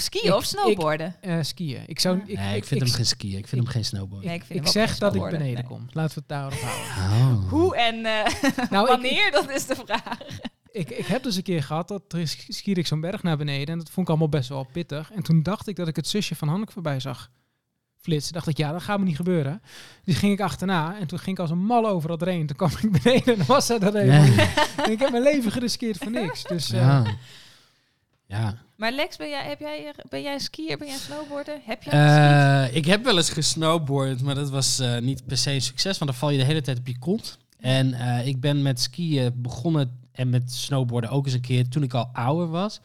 [0.00, 1.16] Skiën Ik- of snowboarden?
[1.20, 1.82] Eh, skiën.
[1.86, 2.20] Ik zou...
[2.26, 3.38] Ik, nee, ik vind hem geen skiën.
[3.38, 4.24] Ik vind hem geen snowboard.
[4.24, 5.38] nee, ik vind ik hem ook zeg dat ik snowboarden.
[5.38, 5.72] beneden Nee.
[5.78, 5.86] kom.
[5.92, 7.36] Laten we het daarop houden.
[7.42, 7.48] Oh.
[7.50, 8.32] Hoe en eh,
[8.70, 10.18] Nou, ik, wanneer, dat is de vraag.
[10.70, 13.66] ik, ik heb dus een keer gehad, dat er skier ik zo'n berg naar beneden.
[13.72, 15.12] En dat vond ik allemaal best wel pittig.
[15.12, 17.30] En toen dacht ik dat ik het zusje van Hanneke voorbij zag
[18.00, 18.32] flitsen.
[18.32, 19.62] dacht ik, ja, dat gaat me niet gebeuren.
[20.04, 20.98] Dus ging ik achterna.
[20.98, 22.46] En toen ging ik als een mal over dat heen.
[22.46, 23.92] Toen kwam ik beneden en was dat niet.
[24.76, 26.42] En ik heb mijn leven geriskeerd voor niks.
[26.44, 27.04] Dus eh, Ja.
[28.30, 28.54] Ja.
[28.76, 31.58] Maar Lex, ben jij, heb jij, ben jij skier, ben jij snowboarder?
[31.64, 31.92] Heb jij?
[32.66, 35.98] Eh, ik heb wel eens gesnowboard, maar dat was eh, niet per se een succes,
[35.98, 37.38] want dan val je de hele tijd op je kont.
[37.58, 41.82] En eh, ik ben met skiën begonnen en met snowboarden ook eens een keer toen
[41.82, 42.80] ik al ouder was.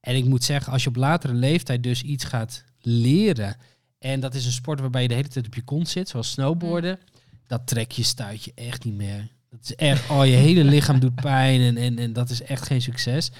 [0.00, 3.56] En ik moet zeggen, als je op latere leeftijd dus iets gaat leren,
[3.98, 6.30] en dat is een sport waarbij je de hele tijd op je kont zit, zoals
[6.30, 6.98] snowboarden,
[7.46, 9.28] dat trek je, stuit je echt niet meer.
[9.50, 12.66] Dat is echt, oh, je hele lichaam doet pijn en, en, en dat is echt
[12.66, 13.30] geen succes.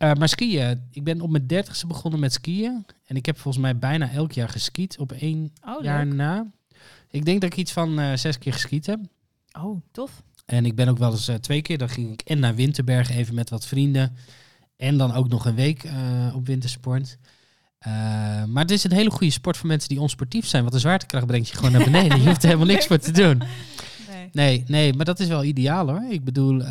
[0.00, 2.86] Eh, maar skiën, ik ben op mijn dertigste begonnen met skiën.
[3.06, 6.46] En ik heb volgens mij bijna elk jaar geskiet op één Oh, jaar na.
[7.10, 8.98] Ik denk dat ik iets van eh, zes keer geskiet heb.
[9.58, 10.22] Oh, tof.
[10.46, 13.10] En ik ben ook wel eens eh, twee keer, dan ging ik en naar Winterberg
[13.10, 14.16] even met wat vrienden.
[14.76, 15.88] En dan ook nog een week
[16.34, 17.18] op wintersport.
[18.46, 20.62] Maar het is een hele goede sport voor mensen die onsportief zijn.
[20.62, 22.20] Want de zwaartekracht brengt je gewoon naar beneden.
[22.20, 23.42] Je hoeft er helemaal niks voor te doen.
[24.32, 24.64] Nee.
[24.66, 26.04] Nee, maar dat is wel ideaal hoor.
[26.10, 26.62] Ik bedoel,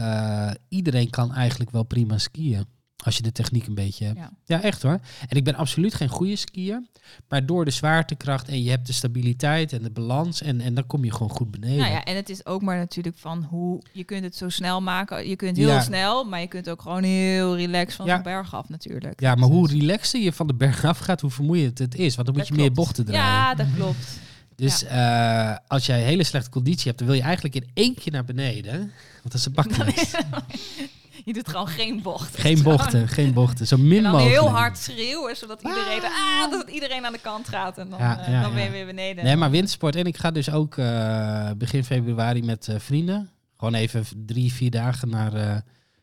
[0.69, 2.65] iedereen kan eigenlijk wel prima skiën.
[3.03, 4.17] Als je de techniek een beetje hebt.
[4.17, 4.31] Ja.
[4.45, 4.99] Ja, echt hoor.
[5.27, 6.83] En ik ben absoluut geen goede skier.
[7.29, 10.41] Maar door de zwaartekracht en je hebt de stabiliteit en de balans.
[10.41, 11.77] En, en dan kom je gewoon goed beneden.
[11.77, 14.81] Nou ja, en het is ook maar natuurlijk van hoe je kunt het zo snel
[14.81, 15.27] maken.
[15.29, 15.81] Je kunt heel Ja.
[15.81, 18.17] snel, maar je kunt ook gewoon heel relaxed van Ja.
[18.17, 19.19] de berg af natuurlijk.
[19.19, 22.15] Ja, maar hoe relaxter je van de berg afgaat, hoe vermoeiend het is.
[22.15, 23.23] Want dan moet Dat je meer bochten draaien.
[23.25, 24.19] Ja, dat klopt.
[24.55, 28.11] Dus eh, als jij hele slechte conditie hebt, dan wil je eigenlijk in één keer
[28.11, 28.77] naar beneden.
[29.21, 30.11] Want dat is een bak niks.
[31.29, 32.37] Je doet gewoon geen bocht.
[32.39, 33.67] Geen bochten, geen bochten.
[33.67, 34.35] Zo min En dan mogelijk.
[34.41, 37.77] heel hard schreeuwen, zodat iedereen, ah, dat iedereen aan de kant gaat.
[37.77, 39.23] En dan, Ja, eh, ja, dan ben je weer beneden.
[39.23, 39.95] Nee, maar wintersport.
[39.95, 43.29] En ik ga dus ook eh, begin februari met eh, vrienden.
[43.57, 45.55] Gewoon even drie, vier dagen naar eh,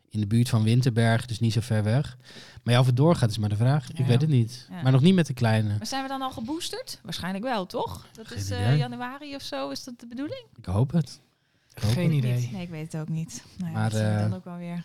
[0.08, 1.26] in de buurt van Winterberg.
[1.26, 2.16] Dus niet zo ver weg.
[2.62, 3.90] Maar ja, of het doorgaat is maar de vraag.
[3.90, 4.04] Ik Ja.
[4.04, 4.66] weet het niet.
[4.70, 4.82] Ja.
[4.82, 5.68] Maar nog niet met de kleine.
[5.78, 7.00] Maar zijn we dan al geboosterd?
[7.02, 8.06] Waarschijnlijk wel, toch?
[8.12, 10.44] Dat Geen is eh, januari of zo, is dat de bedoeling?
[10.56, 11.20] Ik hoop het.
[11.74, 12.12] Ik hoop Geen het.
[12.14, 12.48] idee.
[12.52, 13.42] Nee, ik weet het ook niet.
[13.56, 14.84] Nou ja, Maar, dat zien we dan ook wel weer.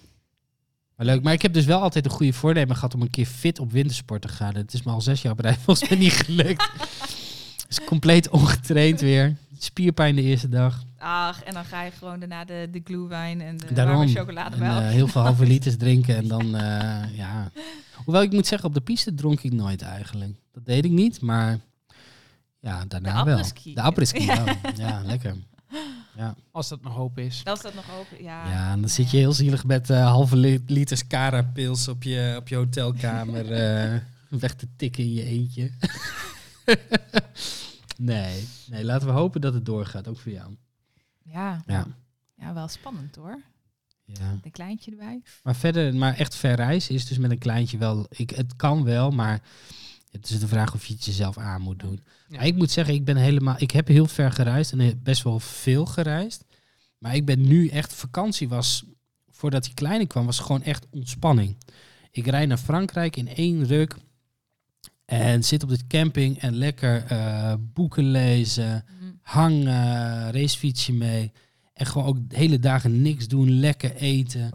[1.02, 1.24] Maar leuk.
[1.24, 3.72] Maar ik heb dus wel altijd een goede voornemen gehad om een keer fit op
[3.72, 4.56] wintersport te gaan.
[4.56, 6.70] Het is me al zes jaar rij volgens mij niet gelukt.
[7.70, 9.36] is compleet ongetraind weer.
[9.58, 10.84] Spierpijn de eerste dag.
[10.98, 13.96] Ach, en dan ga je gewoon daarna de, de glühwein en de Daarom.
[13.96, 14.82] warme En, chocolademelk.
[14.82, 17.52] eh, heel veel halve liters drinken en dan, eh, ja.
[17.96, 20.34] Hoewel ik moet zeggen, op de piste dronk ik nooit eigenlijk.
[20.52, 21.60] Dat deed ik niet, maar
[22.60, 23.44] ja, daarna De wel.
[23.74, 23.82] De
[24.26, 24.46] wel.
[24.76, 25.36] Ja, lekker.
[26.52, 27.38] Als dat nog hoop is.
[27.38, 28.50] Is dat nog open, ja.
[28.50, 32.36] Ja, en dan zit je heel zielig met eh, halve li- liters Cara-pils op je,
[32.40, 33.52] op je hotelkamer
[33.92, 35.72] eh, weg te tikken in je eentje.
[37.98, 40.56] nee, nee, laten we hopen dat het doorgaat, ook voor jou.
[41.24, 41.62] Ja.
[41.66, 41.88] Ja.
[42.36, 43.42] ja, wel spannend hoor.
[44.06, 44.38] Ja.
[44.44, 45.22] Een kleintje erbij.
[45.44, 48.06] Maar verder, maar echt ver reizen is dus met een kleintje wel.
[48.10, 49.42] Ik, het kan wel, maar
[50.12, 52.00] het is de vraag of je het jezelf aan moet doen.
[52.28, 52.38] Ja.
[52.38, 53.56] Maar ik moet zeggen, ik ben helemaal.
[53.58, 56.46] Ik heb heel ver gereisd en best wel veel gereisd.
[56.98, 57.94] Maar ik ben nu echt.
[57.94, 58.84] Vakantie was
[59.30, 61.58] voordat die kleine kwam, was gewoon echt ontspanning.
[62.12, 63.96] Ik rijd naar Frankrijk in één ruk.
[65.06, 69.06] En zit op de camping en lekker eh, boeken lezen Hm.
[69.22, 71.32] hangen, racefietsje mee.
[71.74, 74.52] En gewoon ook de hele dagen niks doen, lekker eten.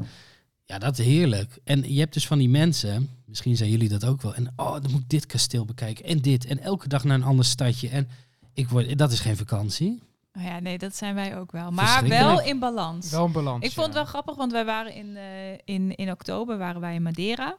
[0.67, 1.59] Ja, dat is heerlijk.
[1.65, 4.35] En je hebt dus van die mensen, misschien zijn jullie dat ook wel.
[4.35, 6.45] En oh, dan moet ik dit kasteel bekijken en dit.
[6.45, 7.89] En elke dag naar een ander stadje.
[7.89, 8.09] En
[8.55, 10.03] ik word, dat is geen vakantie.
[10.37, 11.71] Oh ja, nee, dat zijn wij ook wel.
[11.71, 13.11] Maar wel in balans.
[13.11, 13.65] Wel een balans.
[13.65, 14.01] Ik vond het ja.
[14.03, 17.57] wel grappig, want wij waren in, eh, in, in oktober waren wij in Madeira.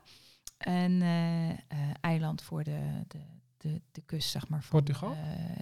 [0.58, 1.58] Een eh, eh,
[2.02, 3.20] eiland voor de, de,
[3.58, 4.62] de, de kust, zeg maar.
[4.62, 5.12] Van, Portugal?
[5.12, 5.18] eh,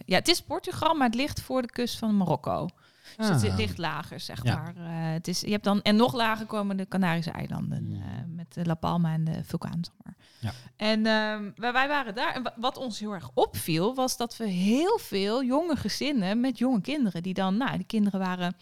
[0.06, 2.68] ja, het is Portugal, maar het ligt voor de kust van Marokko.
[3.18, 3.58] Dus het Ah.
[3.58, 4.56] ligt lager, zeg Ja.
[4.56, 4.74] maar.
[4.76, 7.88] Eh, het is, je hebt dan, en nog lager komen de Canarische eilanden.
[7.92, 10.16] Eh, met de La Palma en de vulkaan, zeg maar.
[10.40, 10.52] Ja.
[10.76, 12.34] En ehm, wij, wij waren daar.
[12.34, 16.58] En wa- wat ons heel erg opviel, was dat we heel veel jonge gezinnen met
[16.58, 18.56] jonge kinderen, die dan, nou, die kinderen waren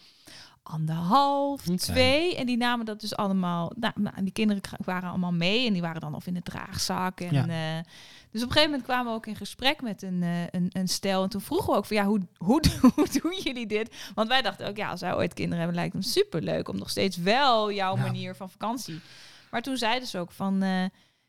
[0.64, 2.36] anderhalf, twee.
[2.36, 3.72] En die namen dat dus allemaal.
[3.76, 7.20] Nou, nou, die kinderen waren allemaal mee en die waren dan of in de draagzak.
[7.20, 7.76] En, Ja.
[7.78, 7.84] eh,
[8.30, 10.88] dus op een gegeven moment kwamen we ook in gesprek met een, eh, een, een
[10.88, 11.22] stel.
[11.22, 12.60] En toen vroegen we ook van ja, hoe, hoe,
[12.94, 14.10] hoe doen jullie dit?
[14.14, 16.78] Want wij dachten ook, ja, als wij ooit kinderen hebben, lijkt het super leuk om
[16.78, 18.02] nog steeds wel jouw Ja.
[18.02, 19.00] manier van vakantie.
[19.50, 20.84] Maar toen zeiden ze ook van eh,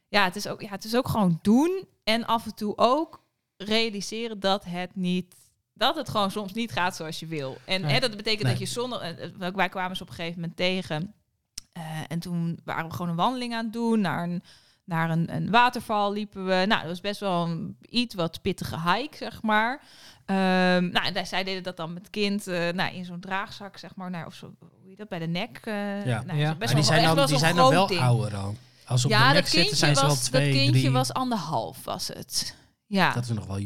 [0.08, 1.86] ja, het is ook, ja, het is ook gewoon doen.
[2.04, 3.24] En af en toe ook
[3.58, 5.36] realiseren dat het niet.
[5.78, 7.58] Dat het gewoon soms niet gaat zoals je wil.
[7.66, 7.94] En Nee.
[7.94, 8.52] hè, dat betekent Nee.
[8.52, 9.00] dat je zonder.
[9.02, 11.14] eh, eh, wij kwamen ze op een gegeven moment tegen.
[11.72, 14.02] Eh, en toen waren we gewoon een wandeling aan het doen.
[14.02, 14.44] Naar een,
[14.84, 16.64] naar een, een waterval liepen we.
[16.68, 19.82] Nou, dat was best wel een iets wat pittige hike, zeg maar.
[20.26, 24.10] Ehm, nou, en zij deden dat dan met kind nou, in zo'n draagzak, zeg maar.
[24.10, 25.60] Nou, of zo, hoe je dat bij de nek.
[25.64, 26.24] eh, Ja.
[26.24, 26.56] nou, Ja.
[26.56, 28.02] best Maar die wel- zijn echt dan, wel die zijn dan wel ding.
[28.02, 28.56] ouder al.
[28.86, 30.92] Als op Ja, de nek zitten, zijn ze wel twee, dat kindje drie.
[30.92, 32.56] was anderhalf, was het.
[32.86, 33.14] Ja.
[33.14, 33.60] Dat is nog wel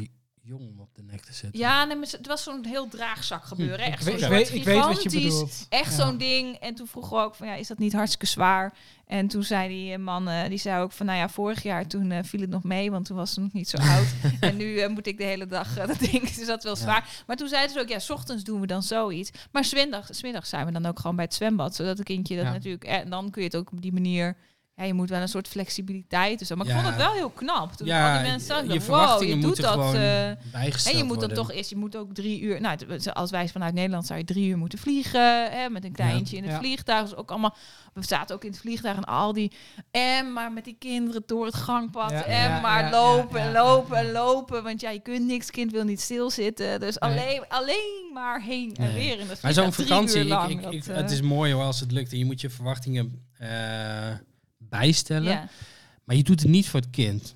[0.50, 1.60] jong om op de nek te zitten.
[1.60, 3.84] Ja, nee, maar het was zo'n heel draagzak gebeuren.
[3.86, 5.66] Hm, Echt zo'n weet, ik weet wat je bedoelt.
[5.68, 6.04] Echt Ja.
[6.04, 6.56] zo'n ding.
[6.56, 8.74] En toen vroegen we ook van, ja, is dat niet hartstikke zwaar?
[9.06, 12.10] En toen zei die man, eh, die zei ook van, nou ja, vorig jaar toen
[12.10, 14.06] eh, viel het nog mee, want toen was ze nog niet zo oud.
[14.40, 16.80] en nu eh, moet ik de hele dag eh, dat ding, dus dat wel Ja.
[16.80, 17.22] zwaar.
[17.26, 19.30] Maar toen zeiden ze ook, ja, s ochtends doen we dan zoiets.
[19.52, 22.44] Maar smiddags, smiddags zijn we dan ook gewoon bij het zwembad, zodat het kindje dat
[22.44, 22.52] Ja.
[22.52, 24.36] natuurlijk, eh, en dan kun je het ook op die manier...
[24.80, 26.38] Ja, je moet wel een soort flexibiliteit.
[26.38, 27.72] Dus, maar ik vond het wel heel knap.
[27.72, 29.92] Toen al Ja, die mensen zagen, je wow, je doet dat.
[30.52, 32.60] bijgesteld en je moet dan toch eerst, je moet ook drie uur.
[32.60, 32.78] Nou,
[33.12, 35.50] als wij vanuit Nederland zou je drie uur moeten vliegen.
[35.52, 37.08] Hè, met een kleintje in het vliegtuig.
[37.08, 37.54] Dus ook allemaal.
[37.94, 39.52] We zaten ook in het vliegtuig en al die.
[39.90, 42.10] En maar met die kinderen door het gangpad.
[42.12, 44.62] En maar lopen en lopen en lopen.
[44.62, 45.50] Want ja, je kunt niks.
[45.50, 46.80] Kind wil niet stilzitten.
[46.80, 47.10] Dus Nee.
[47.10, 48.94] alleen, alleen maar heen en Nee.
[48.94, 51.52] weer in het Maar zo'n vakantie, ik, lang, ik, dat, ik- eh, het is mooi
[51.52, 52.12] hoor als het lukt.
[52.12, 53.48] En je moet je verwachtingen eh,
[54.70, 55.32] bijstellen.
[55.32, 55.48] ja.
[56.04, 57.34] Maar je doet het niet voor het kind.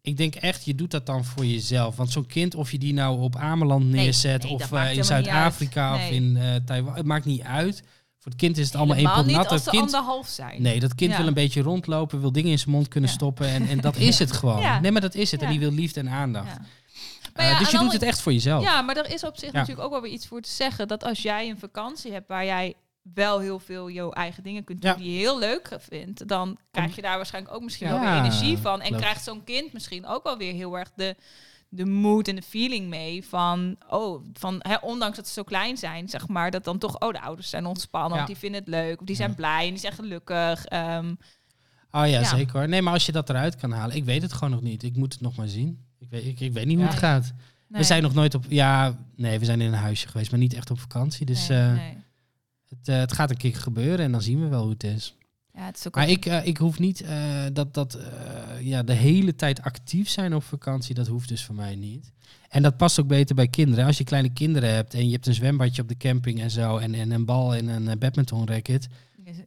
[0.00, 1.96] Ik denk echt, je doet dat dan voor jezelf.
[1.96, 4.42] Want zo'n kind, of je die nou op Ameland Nee, neerzet...
[4.42, 6.94] nee, of eh, in Zuid-Afrika of in eh, Taiwan.
[6.94, 7.82] Het maakt niet uit.
[8.18, 9.46] Voor het kind is het allemaal één pot nat.
[9.48, 10.62] als kind, anderhalf zijn.
[10.62, 11.16] nee, dat kind Ja.
[11.16, 13.16] wil een beetje rondlopen, wil dingen in zijn mond kunnen Ja.
[13.16, 13.46] stoppen.
[13.46, 14.60] En, en dat is het gewoon.
[14.60, 14.80] Ja.
[14.80, 15.42] Nee, maar dat is het.
[15.42, 16.56] En die wil liefde en aandacht.
[17.34, 18.64] Eh, ja, dus je doet het echt voor jezelf.
[18.64, 19.58] Ja, maar er is op zich Ja.
[19.58, 20.88] natuurlijk ook wel weer iets voor te zeggen.
[20.88, 22.74] Dat als jij een vakantie hebt waar jij
[23.14, 24.96] wel heel veel jouw eigen dingen kunt doen Ja.
[24.96, 28.58] die je heel leuk vindt, dan krijg je daar waarschijnlijk ook misschien wel weer energie
[28.58, 28.80] van.
[28.80, 31.16] En krijgt zo'n kind misschien ook wel weer heel erg de,
[31.68, 35.76] de mood en de feeling mee van, oh, van hè, ondanks dat ze zo klein
[35.76, 38.20] zijn, zeg maar, dat dan toch, oh, de ouders zijn ontspannen, Ja.
[38.20, 40.64] of die vinden het leuk, of die zijn blij en die zijn gelukkig.
[40.64, 41.14] Ehm,
[41.94, 42.68] Oh ja, zeker.
[42.68, 43.96] Nee, maar als je dat eruit kan halen.
[43.96, 44.82] Ik weet het gewoon nog niet.
[44.82, 45.84] Ik moet het nog maar zien.
[45.98, 47.32] Ik weet, ik, ik weet niet hoe het gaat.
[47.68, 47.80] nee.
[47.80, 48.44] We zijn nog nooit op...
[48.48, 51.26] Ja, nee, we zijn in een huisje geweest, maar niet echt op vakantie.
[51.26, 51.96] Dus Nee, eh, nee.
[52.78, 55.16] Het, eh, het gaat een keer gebeuren en dan zien we wel hoe het is.
[55.54, 57.98] Ja, het is ook Maar ik, eh, ik hoef niet eh, dat, dat
[58.60, 60.94] ja, de hele tijd actief zijn op vakantie.
[60.94, 62.12] Dat hoeft dus voor mij niet.
[62.48, 63.86] En dat past ook beter bij kinderen.
[63.86, 66.76] Als je kleine kinderen hebt en je hebt een zwembadje op de camping en zo...
[66.76, 68.88] en, en een bal en een badminton racket...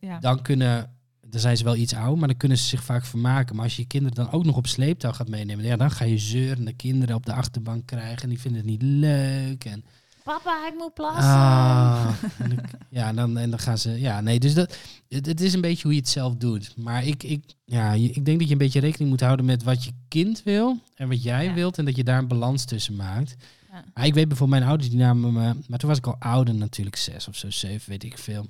[0.01, 0.19] ja.
[0.19, 0.89] dan kunnen...
[1.27, 3.55] Dan zijn ze wel iets oud, maar dan kunnen ze zich vaak vermaken.
[3.55, 5.65] Maar als je je kinderen dan ook nog op sleeptouw gaat meenemen...
[5.65, 8.23] Ja, dan ga je zeurende kinderen op de achterbank krijgen...
[8.23, 9.65] en die vinden het niet leuk.
[9.65, 9.85] En,
[10.25, 11.23] Papa, ik moet plassen.
[11.33, 12.59] Ah, en ik-
[12.97, 13.99] ja, en dan, en dan gaan ze.
[13.99, 14.77] Ja, nee, dus dat,
[15.09, 16.73] het, het is een beetje hoe je het zelf doet.
[16.77, 19.83] Maar ik, ik, ja, ik denk dat je een beetje rekening moet houden met wat
[19.83, 21.53] je kind wil en wat jij Ja.
[21.53, 21.77] wilt.
[21.77, 23.35] En dat je daar een balans tussen maakt.
[23.71, 23.83] Ja.
[23.93, 25.55] Maar ik weet bijvoorbeeld, mijn ouders die namen me.
[25.67, 28.45] Maar toen was ik al ouder, natuurlijk, zes of zo, zeven, weet ik veel.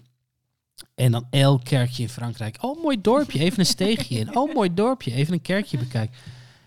[0.95, 2.57] En dan elk kerkje in Frankrijk.
[2.61, 4.35] Oh, mooi dorpje, even een steegje in.
[4.37, 6.15] Oh, mooi dorpje, even een kerkje bekijken.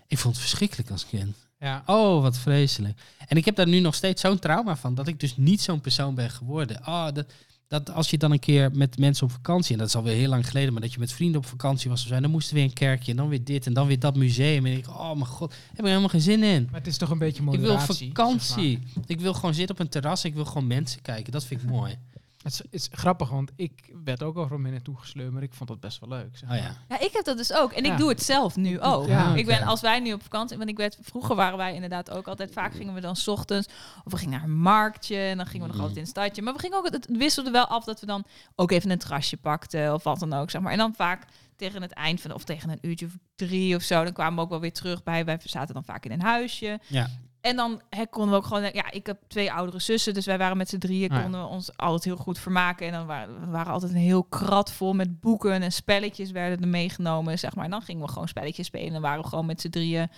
[0.07, 1.35] Ik vond het verschrikkelijk als kind.
[1.59, 1.83] Ja.
[1.85, 2.99] Oh, wat vreselijk.
[3.27, 5.81] En ik heb daar nu nog steeds zo'n trauma van, dat ik dus niet zo'n
[5.81, 6.79] persoon ben geworden.
[6.87, 7.33] Oh, dat,
[7.67, 10.29] dat als je dan een keer met mensen op vakantie, en dat is alweer heel
[10.29, 12.59] lang geleden, maar dat je met vrienden op vakantie was of zo, dan moesten we
[12.59, 14.65] weer een kerkje en dan weer dit en dan weer dat museum.
[14.65, 16.67] En ik, oh mijn god, daar heb ik helemaal geen zin in.
[16.71, 18.07] Maar het is toch een beetje Ik wil moderatie.
[18.07, 18.79] vakantie.
[19.05, 20.25] Ik wil gewoon zitten op een terras.
[20.25, 21.31] Ik wil gewoon mensen kijken.
[21.31, 21.97] Dat vind ik mooi.
[22.43, 25.53] Het is, het is grappig, want ik werd ook over mee naartoe gesleurd, maar ik
[25.53, 26.37] vond dat best wel leuk.
[26.37, 26.75] Zeg Oh ja.
[26.89, 27.71] Ja, ik heb dat dus ook.
[27.71, 27.91] En Ja.
[27.91, 29.07] ik doe het zelf nu ook.
[29.07, 32.11] Ja, Ik ben, als wij nu op vakantie, want ik werd, vroeger waren wij inderdaad
[32.11, 33.67] ook altijd, vaak gingen we dan 's ochtends,
[34.03, 35.79] of we gingen naar een marktje, en dan gingen we nog Mhm.
[35.85, 36.41] altijd in het stadje.
[36.41, 38.23] Maar we gingen ook, het wisselde wel af dat we dan
[38.55, 40.71] ook even een terrasje pakten, of wat dan ook, zeg maar.
[40.71, 41.25] En dan vaak
[41.55, 44.41] tegen het eind van, of tegen een uurtje of drie of zo, dan kwamen we
[44.41, 46.79] ook wel weer terug bij, wij zaten dan vaak in een huisje.
[46.87, 47.07] Ja.
[47.41, 50.37] En dan hè, konden we ook gewoon, ja, ik heb twee oudere zussen, dus wij
[50.37, 52.87] waren met z'n drieën, Ah, konden we ons altijd heel goed vermaken.
[52.87, 56.61] En dan waren we waren altijd een heel krat vol met boeken en spelletjes werden
[56.61, 57.65] er meegenomen, zeg maar.
[57.65, 60.09] En dan gingen we gewoon spelletjes spelen en waren we gewoon met z'n drieën.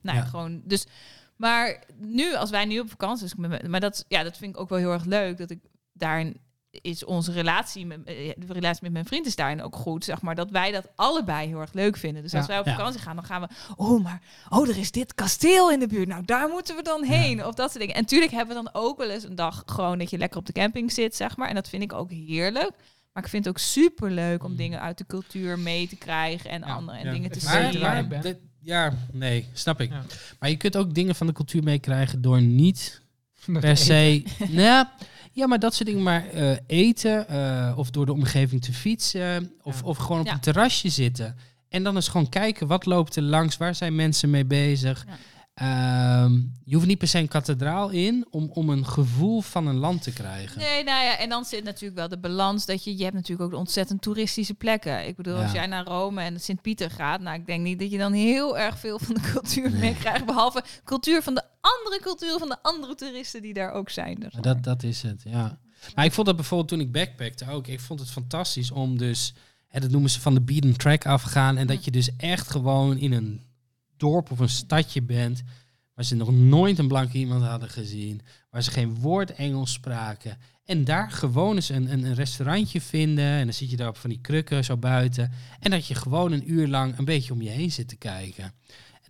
[0.00, 0.24] Nou, Ja.
[0.24, 0.86] gewoon, dus,
[1.36, 4.68] maar nu, als wij nu op vakantie zijn, maar dat, ja, dat vind ik ook
[4.68, 5.58] wel heel erg leuk, dat ik
[5.92, 6.36] daarin
[6.82, 10.20] is onze relatie met, eh, de relatie met mijn vriend is daarin ook goed, zeg
[10.22, 12.22] maar, dat wij dat allebei heel erg leuk vinden.
[12.22, 12.48] Dus als Ja.
[12.48, 12.74] wij op Ja.
[12.76, 16.08] vakantie gaan, dan gaan we, oh, maar, oh, er is dit kasteel in de buurt,
[16.08, 17.94] nou, daar moeten we dan heen, of dat soort dingen.
[17.94, 20.46] En natuurlijk hebben we dan ook wel eens een dag gewoon dat je lekker op
[20.46, 22.70] de camping zit, zeg maar, en dat vind ik ook heerlijk.
[23.12, 24.56] Maar ik vind het ook super leuk om Mm.
[24.56, 27.12] dingen uit de cultuur mee te krijgen en Ja, andere en ja.
[27.12, 27.80] dingen te Maar, zien.
[27.80, 29.90] waar maar dit- ja, nee, snap ik.
[29.90, 30.02] Ja.
[30.38, 33.02] Maar je kunt ook dingen van de cultuur meekrijgen door niet
[33.46, 34.22] Dat per se.
[34.48, 34.86] nou,
[35.34, 36.02] ja, maar dat soort dingen.
[36.02, 39.86] Maar eh, eten eh, of door de omgeving te fietsen of, Ja.
[39.86, 40.32] of gewoon op Ja.
[40.32, 41.36] een terrasje zitten.
[41.68, 45.06] En dan eens gewoon kijken wat loopt er langs, waar zijn mensen mee bezig.
[45.54, 46.32] Ehm,
[46.64, 50.02] je hoeft niet per se een kathedraal in om, om een gevoel van een land
[50.02, 50.58] te krijgen.
[50.58, 53.42] Nee, nou ja, en dan zit natuurlijk wel de balans dat je, je hebt natuurlijk
[53.42, 55.06] ook de ontzettend toeristische plekken.
[55.06, 57.98] Ik bedoel, als jij naar Rome en Sint-Pieter gaat, nou, ik denk niet dat je
[57.98, 59.80] dan heel erg veel van de cultuur Nee.
[59.80, 64.14] meekrijgt, behalve cultuur van de andere cultuur van de andere toeristen die daar ook zijn.
[64.14, 65.58] Dus Dat, dat is het, ja.
[65.94, 67.66] Maar ik vond dat bijvoorbeeld toen ik backpackte ook.
[67.66, 69.34] Ik vond het fantastisch om dus,
[69.68, 71.56] hè, dat noemen ze van de beaten track afgaan.
[71.56, 73.40] En dat je dus echt gewoon in een
[73.96, 75.42] dorp of een stadje bent.
[75.94, 78.20] Waar ze nog nooit een blanke iemand hadden gezien.
[78.50, 80.38] Waar ze geen woord Engels spraken.
[80.64, 83.24] En daar gewoon eens een, een, een restaurantje vinden.
[83.24, 85.32] En dan zit je daar op van die krukken zo buiten.
[85.60, 88.52] En dat je gewoon een uur lang een beetje om je heen zit te kijken.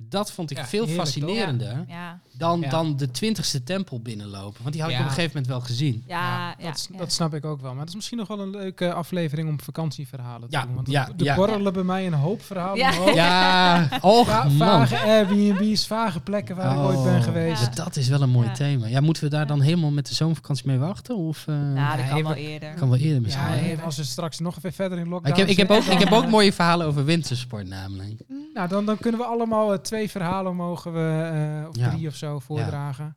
[0.01, 2.69] Dat vond ik Ja, veel fascinerender ja, dan, Ja.
[2.71, 4.63] dan de twintigste tempel binnenlopen.
[4.63, 5.03] Want die had ik Ja.
[5.03, 6.05] op een gegeven moment wel gezien.
[6.07, 7.71] ja, ja, dat, dat snap ik ook wel.
[7.71, 10.75] Maar dat is misschien nog wel een leuke aflevering om vakantieverhalen te Ja, doen.
[10.75, 11.35] Want ja, er ja.
[11.35, 12.79] borrelen bij mij een hoop verhalen
[13.15, 13.89] Ja.
[14.01, 14.57] och Va- man.
[14.59, 17.63] vage Airbnb's, vage plekken waar ik ooit ben Oh, geweest.
[17.63, 17.85] Ja.
[17.85, 18.53] Dat is wel een mooi Ja.
[18.53, 18.87] thema.
[18.87, 21.17] Ja, moeten we daar dan helemaal met de zomervakantie mee wachten?
[21.17, 22.75] Of eh, Nou, dat kan wel we- eerder.
[22.75, 23.45] kan wel eerder misschien?
[23.45, 23.59] Ja, wel.
[23.65, 25.99] even als we straks nog even verder in lockdown ik, heb, ik, heb ook, ik
[25.99, 28.21] heb ook mooie verhalen over wintersport namelijk.
[28.55, 31.31] Nou, dan, dan kunnen we allemaal twee verhalen mogen we,
[31.63, 31.91] eh, of Ja.
[31.91, 33.17] drie of zo voordragen.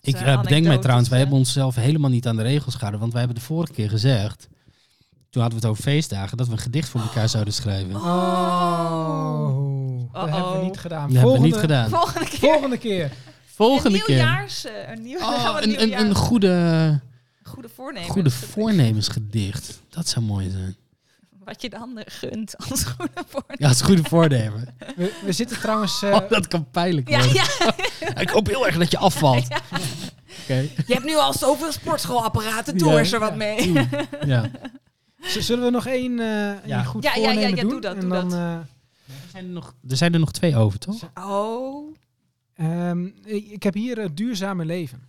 [0.00, 3.00] Ik eh, eh, bedenk mij trouwens, wij hebben onszelf helemaal niet aan de regels gehouden.
[3.00, 4.48] Want wij hebben de vorige keer gezegd,
[5.30, 7.96] toen hadden we het over feestdagen, dat we een gedicht voor elkaar zouden schrijven.
[7.96, 11.08] Oh, dat hebben we niet gedaan.
[11.08, 11.88] Dat hebben we volgende, niet gedaan.
[11.90, 12.38] Volgende keer.
[12.38, 13.12] Volgende keer.
[13.44, 14.16] Volgende een keer.
[14.16, 17.00] nieuwjaars, een, nieuw, Oh, een, een, een goede,
[17.42, 18.08] goede voornemen.
[18.10, 19.80] goede voornemensgedicht.
[19.88, 20.76] Dat zou mooi zijn.
[21.44, 23.56] Wat je de ander gunt als goede voornemen.
[23.58, 24.74] Ja, een goede voornemen.
[24.96, 26.02] We, we zitten trouwens...
[26.02, 27.32] eh, Oh, dat kan pijnlijk worden.
[27.34, 27.44] ja.
[28.20, 29.48] Ik hoop heel erg dat je afvalt.
[29.48, 29.60] Ja.
[30.42, 30.54] Oké.
[30.86, 33.72] Je hebt nu al zoveel sportschoolapparaten, doe er wat mee.
[34.26, 34.50] Ja.
[35.22, 36.82] zullen we nog één, eh Ja.
[36.82, 37.70] goed Ja, ja, ja, ja, doen?
[37.70, 38.38] doe dat, en doe dan, dat.
[38.38, 41.10] eh, Er, zijn er, nog, er zijn er nog twee over, toch?
[41.14, 41.94] Oh.
[42.54, 45.08] ehm, ik, ik heb hier het duurzame leven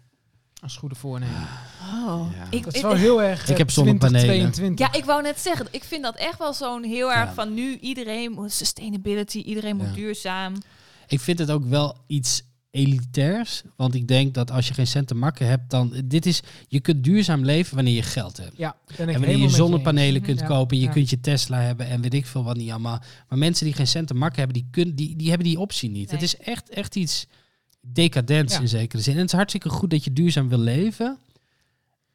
[0.66, 1.48] als goede voornemen.
[1.82, 2.28] oh.
[2.36, 2.48] Ja.
[2.50, 4.20] Ik, Dat is ik- wel heel erg Ik heb zonnepanelen.
[4.22, 4.88] 2022.
[4.88, 7.34] ja, ik wou net zeggen, ik vind dat echt wel zo'n heel erg Ja.
[7.34, 9.94] van nu iedereen moet sustainability, iedereen moet Ja.
[9.94, 10.54] duurzaam.
[11.08, 12.42] Ik vind het ook wel iets
[12.72, 13.62] elitairs.
[13.76, 16.02] Want ik denk dat als je geen cent te makken hebt, dan...
[16.06, 18.58] Dit is, je kunt duurzaam leven wanneer je geld hebt.
[18.58, 20.92] Ja, ben ik En wanneer helemaal je zonnepanelen kunt Ja, kopen, je ja.
[20.92, 23.02] kunt je Tesla hebben en weet ik veel wat niet allemaal.
[23.30, 25.90] Maar mensen die geen cent te makken hebben, die, kun, die, die hebben die optie
[25.90, 26.12] niet.
[26.12, 26.20] Nee.
[26.20, 27.26] Het is echt, echt iets
[27.94, 28.60] decadents Ja.
[28.60, 29.14] in zekere zin.
[29.14, 31.18] En het is hartstikke goed dat je duurzaam wil leven.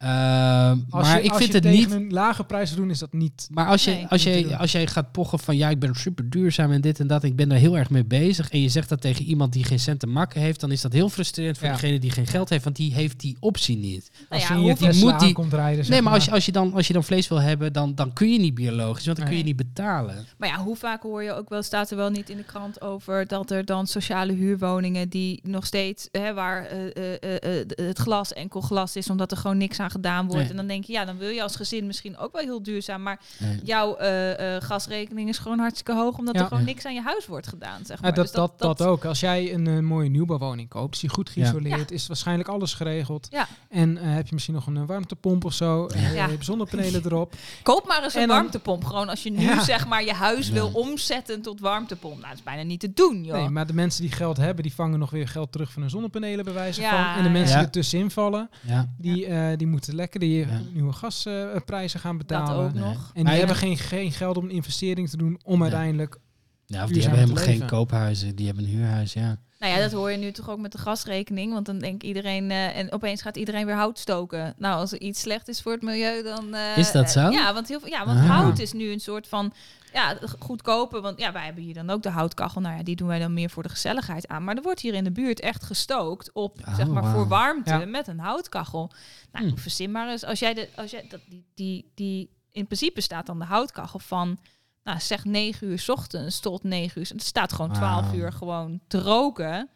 [0.04, 1.90] Ehm, Als maar je, ik vind het niet...
[1.90, 3.48] een lage prijs doen, is dat niet...
[3.50, 4.06] Maar als, je, Nee.
[4.06, 7.06] als, je, als jij gaat pochen van ja, ik ben super duurzaam en dit en
[7.06, 8.50] dat, ik ben daar heel erg mee bezig.
[8.50, 10.92] En je zegt dat tegen iemand die geen cent te makken heeft, dan is dat
[10.92, 11.72] heel frustrerend voor Ja.
[11.72, 14.10] degene die geen geld heeft, want die heeft die optie niet.
[14.12, 16.30] Nou Als ja, je je Tesla moet die- komt rijden, zeg nee, maar als je,
[16.30, 19.04] als, je dan, als je dan vlees wil hebben, dan, dan kun je niet biologisch,
[19.06, 20.26] want dan kun je niet betalen.
[20.38, 22.80] Maar ja, hoe vaak hoor je ook wel, staat er wel niet in de krant
[22.80, 27.66] over dat er dan sociale huurwoningen die nog steeds, hè, waar eh, eh, eh, eh,
[27.76, 30.40] het glas enkel glas is, omdat er gewoon niks aan gedaan wordt.
[30.40, 30.50] Nee.
[30.50, 33.02] En dan denk je, ja, dan wil je als gezin misschien ook wel heel duurzaam,
[33.02, 33.60] maar Nee.
[33.64, 36.40] jouw eh, eh, gasrekening is gewoon hartstikke hoog, omdat Ja.
[36.40, 38.14] er gewoon niks aan je huis wordt gedaan, zeg Ja, maar.
[38.14, 39.04] dat, Dus dat, dat, ook.
[39.04, 41.42] Als jij een eh, mooie nieuwbouwwoning koopt, is die goed Ja.
[41.44, 43.26] geïsoleerd, is waarschijnlijk alles geregeld.
[43.30, 43.46] Ja.
[43.68, 46.00] En eh, heb je misschien nog een warmtepomp of zo, Ja.
[46.24, 47.34] je hebt zonnepanelen erop.
[47.62, 48.84] Koop maar eens een En warmtepomp.
[48.84, 49.62] Gewoon als je nu Ja.
[49.64, 50.52] zeg maar je huis Ja.
[50.52, 52.14] wil omzetten tot warmtepomp.
[52.14, 53.36] Nou, dat is bijna niet te doen, joh.
[53.36, 55.90] Nee, maar de mensen die geld hebben, die vangen nog weer geld terug van hun
[55.90, 57.16] zonnepanelen bij wijze Ja, van.
[57.16, 57.56] En de mensen ja.
[57.58, 58.88] die er tussenin vallen, Ja.
[58.98, 60.60] die, eh, die moeten lekker die Ja.
[60.72, 62.64] nieuwe gasprijzen gaan dat betalen.
[62.66, 62.82] ook Nee.
[62.82, 63.10] nog.
[63.14, 66.18] En die hebben geen, geen geld om een investering te doen om uiteindelijk...
[66.66, 69.38] Ja, of die hebben helemaal geen koophuizen, die hebben een huurhuis, ja.
[69.58, 71.52] Nou ja, dat hoor je nu toch ook met de gasrekening.
[71.52, 72.50] Want dan denkt iedereen...
[72.50, 74.54] eh, en opeens gaat iedereen weer hout stoken.
[74.58, 76.54] Nou, als er iets slecht is voor het milieu, dan...
[76.54, 77.30] eh, Is dat zo?
[77.30, 78.28] ja, want, heel veel, ja, want Ah.
[78.28, 79.52] hout is nu een soort van...
[79.92, 81.00] Ja, goedkoper.
[81.00, 82.60] Want ja, wij hebben hier dan ook de houtkachel.
[82.60, 84.44] Nou ja, die doen wij dan meer voor de gezelligheid aan.
[84.44, 87.70] Maar er wordt hier in de buurt echt gestookt op, Oh, zeg maar, voor warmte
[87.78, 87.84] Ja.
[87.84, 88.90] met een houtkachel.
[89.32, 89.56] Nou, Hm.
[89.56, 90.24] verzin maar eens.
[90.24, 93.98] Als jij de, als jij dat, die, die, die, in principe staat dan de houtkachel
[93.98, 94.38] van,
[94.84, 97.08] nou zeg 9 uur 's ochtends tot 9 uur.
[97.08, 98.14] Het staat gewoon 12 Wauw.
[98.14, 99.68] uur gewoon te roken.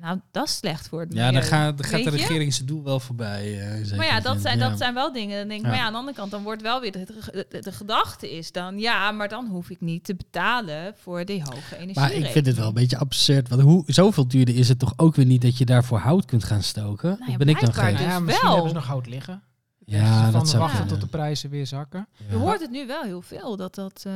[0.00, 1.40] Nou, dat is slecht voor het Ja, milieu.
[1.40, 3.60] dan gaat, dan gaat de regering zijn doel wel voorbij.
[3.60, 4.68] eh, Maar ja, dat zijn, Ja.
[4.68, 5.38] dat zijn wel dingen.
[5.38, 5.70] Dan denk ik, Ja.
[5.72, 8.36] maar ja, aan de andere kant, dan wordt wel weer de, de, de- de gedachte
[8.36, 12.00] is dan, ja, maar dan hoef ik niet te betalen voor die hoge energie.
[12.00, 13.48] Maar ik vind het wel een beetje absurd.
[13.48, 16.44] Want hoe, zoveel duurder is het toch ook weer niet dat je daarvoor hout kunt
[16.44, 17.08] gaan stoken?
[17.08, 17.90] Nou ja, Of ben ik dan gek?
[17.96, 18.52] dus ja, misschien wel.
[18.54, 19.42] hebben ze nog hout liggen.
[19.84, 22.06] Ja, van dat zou wachten tot de prijzen weer zakken.
[22.16, 22.36] Je Ja.
[22.40, 24.02] hoort het nu wel heel veel, dat dat...
[24.06, 24.12] eh,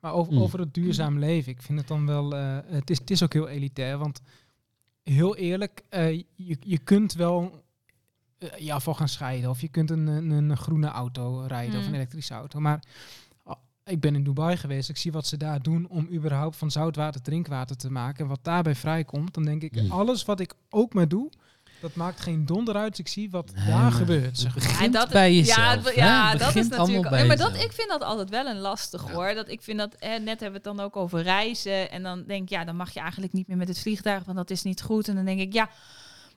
[0.00, 0.42] Maar over, Hmm.
[0.42, 2.36] over het duurzaam leven, ik vind het dan wel.
[2.36, 3.98] eh, het, is, het is ook heel elitair.
[3.98, 4.20] Want
[5.02, 7.64] heel eerlijk, eh, je, je kunt wel
[8.38, 9.50] eh, je afval gaan scheiden.
[9.50, 12.60] Of je kunt een, een, een groene auto rijden of een elektrische auto.
[12.60, 12.82] Maar
[13.44, 14.88] ah, ik ben in Dubai geweest.
[14.88, 18.22] Ik zie wat ze daar doen om überhaupt van zoutwater drinkwater te maken.
[18.24, 19.90] En wat daarbij vrijkomt, dan denk ik, Hmm.
[19.90, 21.30] alles wat ik ook maar doe,
[21.82, 22.98] dat maakt geen donder uit.
[22.98, 24.42] Ik zie wat Nee, daar gebeurt.
[24.44, 24.52] Maar.
[24.54, 25.94] begint Ja, dat, bij ja, jezelf, het-?
[25.94, 27.26] Ja, dat is natuurlijk.
[27.26, 29.34] maar dat, ik vind dat altijd wel een lastig hoor.
[29.34, 31.90] Dat ik vind dat, eh, net hebben we het dan ook over reizen.
[31.90, 34.36] En dan denk ik, ja, dan mag je eigenlijk niet meer met het vliegtuig, want
[34.36, 35.08] dat is niet goed.
[35.08, 35.68] En dan denk ik, ja,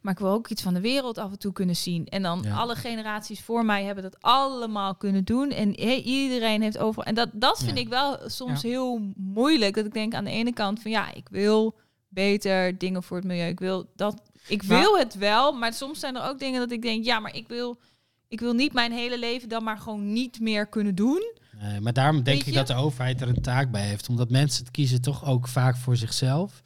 [0.01, 2.05] maar ik wil ook iets van de wereld af en toe kunnen zien.
[2.07, 2.55] En dan Ja.
[2.55, 5.49] alle generaties voor mij hebben dat allemaal kunnen doen.
[5.51, 7.03] En hey, iedereen heeft overal.
[7.05, 7.83] En dat, dat vind Ja.
[7.83, 8.69] ik wel soms Ja.
[8.69, 9.75] heel moeilijk.
[9.75, 11.75] Dat ik denk aan de ene kant van ja, ik wil
[12.09, 13.47] beter dingen voor het milieu.
[13.47, 14.21] Ik wil dat.
[14.47, 17.19] Ik Maar- wil het wel, maar soms zijn er ook dingen dat ik denk, ja,
[17.19, 17.79] maar ik wil,
[18.27, 21.33] ik wil niet mijn hele leven dan maar gewoon niet meer kunnen doen.
[21.61, 22.59] Nee, maar daarom denk Weet ik je?
[22.59, 24.09] dat de overheid er een taak bij heeft.
[24.09, 26.61] Omdat mensen het kiezen toch ook vaak voor zichzelf.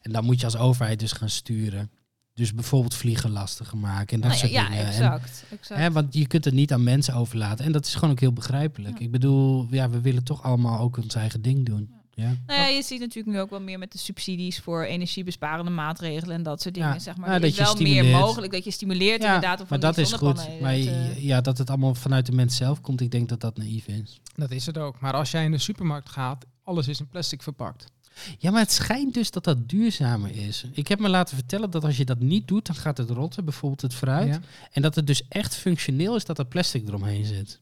[0.00, 1.90] En dan moet je als overheid dus gaan sturen.
[2.34, 4.78] Dus bijvoorbeeld vliegen lastiger maken en dat Nou ja, soort ja, dingen.
[4.84, 5.44] En- exact.
[5.50, 5.80] exact.
[5.80, 7.64] Hè, want je kunt het niet aan mensen overlaten.
[7.64, 8.98] En dat is gewoon ook heel begrijpelijk.
[8.98, 9.04] Ja.
[9.04, 11.88] Ik bedoel, ja, we willen toch allemaal ook ons eigen ding doen.
[11.90, 12.02] Ja.
[12.16, 16.36] Nou ja, je ziet natuurlijk nu ook wel meer met de subsidies voor energiebesparende maatregelen
[16.36, 16.88] en dat soort dingen.
[16.92, 17.28] Ja, zeg maar.
[17.28, 19.60] ja, er dat is je wel meer mogelijk dat je stimuleert Ja, inderdaad.
[19.60, 20.60] Of maar dat is goed.
[20.60, 23.56] Maar te- ja, dat het allemaal vanuit de mens zelf komt, ik denk dat dat
[23.56, 24.20] naïef is.
[24.34, 25.00] Dat is het ook.
[25.00, 27.92] Maar als jij in de supermarkt gaat, alles is in plastic verpakt.
[28.38, 30.64] Ja, maar het schijnt dus dat dat duurzamer is.
[30.72, 33.44] Ik heb me laten vertellen dat als je dat niet doet, dan gaat het rotten,
[33.44, 34.28] bijvoorbeeld het fruit.
[34.28, 34.40] Ja.
[34.72, 37.60] En dat het dus echt functioneel is dat er plastic eromheen zit.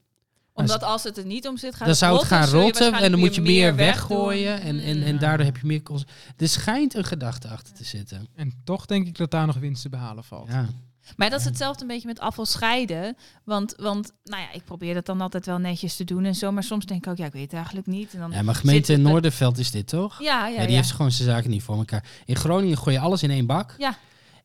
[0.55, 3.21] Omdat als het er niet om zit, gaat dan zou het gaan rotten en dan
[3.21, 4.61] moet je meer weggooien.
[4.61, 5.19] En, en, en Mm.
[5.21, 5.83] daardoor heb je meer...
[5.83, 6.05] cons-
[6.37, 8.27] Er schijnt een gedachte achter te zitten.
[8.35, 10.49] En toch denk ik dat daar nog winst te behalen valt.
[10.49, 10.67] Ja.
[11.17, 13.17] Maar dat is hetzelfde een beetje met afval scheiden.
[13.45, 16.53] Want, want nou ja, ik probeer dat dan altijd wel netjes te doen en zo.
[16.53, 18.13] Maar soms denk ik ook, ja, ik weet het eigenlijk niet.
[18.13, 20.19] En dan ja, maar gemeente het- Noorderveld is dit toch?
[20.23, 20.67] Ja, ja, Ja, ja.
[20.67, 22.05] die heeft gewoon zijn zaken niet voor elkaar.
[22.25, 23.75] In Groningen gooi je alles in één bak.
[23.79, 23.97] Ja.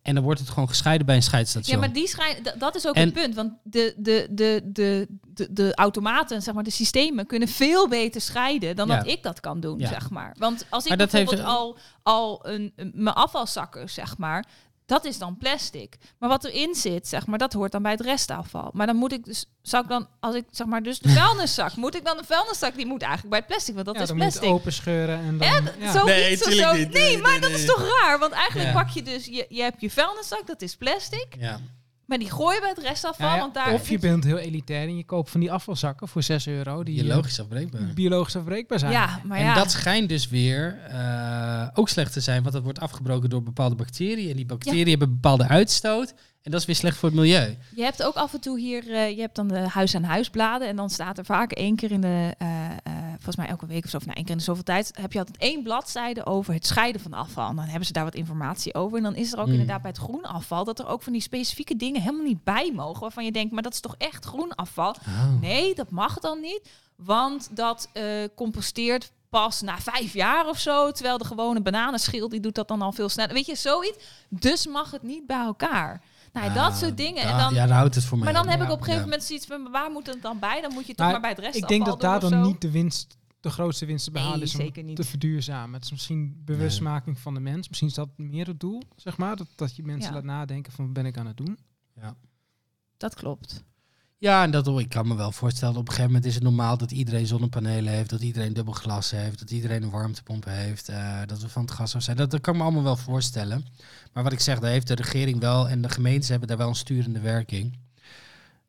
[0.08, 1.76] En dan wordt het gewoon gescheiden bij een scheidsstation.
[1.76, 3.36] Ja, maar die schijn, dat is ook En- het punt.
[3.36, 8.22] Want de, de, de, de, de, de automaten, zeg maar, de systemen kunnen veel beter
[8.22, 8.97] scheiden dan Ja.
[8.97, 9.88] dat ik dat kan doen, Ja.
[9.88, 10.36] zeg maar.
[10.39, 14.45] Want als ik Maar bijvoorbeeld heeft- al, al een, een- mijn afvalzakken, zeg maar,
[14.88, 15.96] dat is dan plastic.
[16.20, 18.70] Maar wat erin zit, zeg maar, dat hoort dan bij het restafval.
[18.74, 21.76] Maar dan moet ik dus, zou ik dan, als ik zeg maar, dus de vuilniszak,
[21.76, 24.08] moet ik dan de vuilniszak, die moet eigenlijk bij het plastic, want dat ja, is
[24.08, 24.52] dan moet je plastic.
[24.54, 25.48] het openscheuren en dan...
[25.48, 25.92] Ja, ja.
[25.92, 26.74] Zo Nee, iets of zo.
[26.74, 26.92] niet.
[26.94, 27.60] Nee, Nee, maar nee, dat nee.
[27.60, 28.20] is toch raar?
[28.20, 28.74] Want eigenlijk Ja.
[28.82, 31.28] pak je dus, je, je hebt je vuilniszak, dat is plastic.
[31.40, 31.60] Ja.
[32.08, 33.74] Maar die gooi je bij het restafval, Ja, ja, want daar...
[33.74, 36.99] of je bent heel elitair en je koopt van die afvalzakken voor 6 euro die
[36.99, 37.82] eh, Biologisch afbreekbaar.
[37.93, 38.91] biologisch afbreekbaar zijn.
[38.91, 39.53] Ja, maar en ja.
[39.53, 43.76] dat schijnt dus weer eh, ook slecht te zijn, want dat wordt afgebroken door bepaalde
[43.76, 44.30] bacteriën.
[44.30, 46.14] En die bacteriën hebben bepaalde uitstoot.
[46.48, 47.58] En dat is weer slecht voor het milieu.
[47.76, 50.68] Je hebt ook af en toe hier, eh, je hebt dan de huis-aan-huis bladen.
[50.68, 52.78] En dan staat er vaak één keer in de, eh, eh,
[53.14, 55.14] volgens mij elke week of zo, of nou één keer in de zoveel tijd, heb
[55.14, 57.50] je altijd één bladzijde over het scheiden van afval.
[57.50, 58.98] En dan hebben ze daar wat informatie over.
[58.98, 59.54] En dan is er ook Hmm.
[59.54, 62.72] inderdaad bij het groen afval dat er ook van die specifieke dingen helemaal niet bij
[62.76, 63.02] mogen.
[63.02, 64.95] Waarvan je denkt, maar dat is toch echt groen afval?
[65.08, 65.41] Oh.
[65.41, 66.70] Nee, dat mag dan niet.
[66.95, 67.89] Want dat
[68.36, 70.91] composteert pas na vijf jaar of zo.
[70.91, 73.34] Terwijl de gewone bananenschil, die doet dat dan al veel sneller.
[73.34, 73.98] Weet je, zoiets.
[74.30, 76.02] Dus mag het niet bij elkaar.
[76.34, 77.23] Nou, Ja, dat soort dingen.
[77.23, 78.84] en dan, ja, daar houdt het voor mij maar dan heb Ja, ik op een
[78.84, 79.09] gegeven ja.
[79.11, 80.61] moment zoiets van, waar moet het dan bij?
[80.61, 82.61] Dan moet je toch Maar maar bij het rest ik denk dat daar dan niet
[82.61, 84.95] de winst, de grootste winst te behalen Nee, is om zeker niet.
[84.95, 85.73] te verduurzamen.
[85.73, 87.67] Het is misschien bewustmaking van de mens.
[87.67, 89.36] Misschien is dat meer het doel, zeg maar.
[89.36, 90.15] Dat, dat je mensen Ja.
[90.15, 91.57] laat nadenken van wat ben ik aan het doen.
[92.97, 93.63] Dat klopt.
[94.20, 96.78] Ja, en dat, ik kan me wel voorstellen, op een gegeven moment is het normaal
[96.78, 101.20] dat iedereen zonnepanelen heeft, dat iedereen dubbel glas heeft, dat iedereen een warmtepomp heeft, eh,
[101.26, 102.18] dat we van het gas af zijn.
[102.18, 103.65] Dat, dat kan me allemaal wel voorstellen.
[104.13, 106.68] Maar wat ik zeg, daar heeft de regering wel en de gemeentes hebben daar wel
[106.68, 107.78] een sturende werking.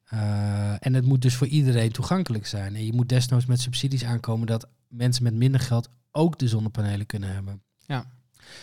[0.04, 2.74] Eh, en het moet dus voor iedereen toegankelijk zijn.
[2.74, 7.06] En je moet desnoods met subsidies aankomen dat mensen met minder geld ook de zonnepanelen
[7.06, 7.62] kunnen hebben.
[7.86, 8.06] Ja.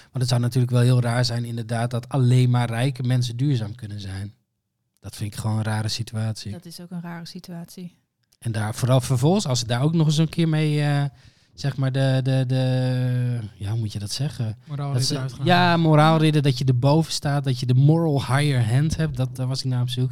[0.01, 3.75] Want het zou natuurlijk wel heel raar zijn inderdaad dat alleen maar rijke mensen duurzaam
[3.75, 4.33] kunnen zijn.
[5.05, 6.51] Dat vind ik gewoon een rare situatie.
[6.51, 7.95] Dat is ook een rare situatie.
[8.39, 11.03] En daar vooral vervolgens, als ze daar ook nog eens een keer mee, eh,
[11.53, 14.57] zeg maar, de, de, de, ja, hoe moet je dat zeggen?
[14.67, 18.95] Moraal Dat ze, ja, moraalridder, dat je erboven staat, dat je de moral higher hand
[18.95, 20.11] hebt, dat, daar was ik naar op zoek.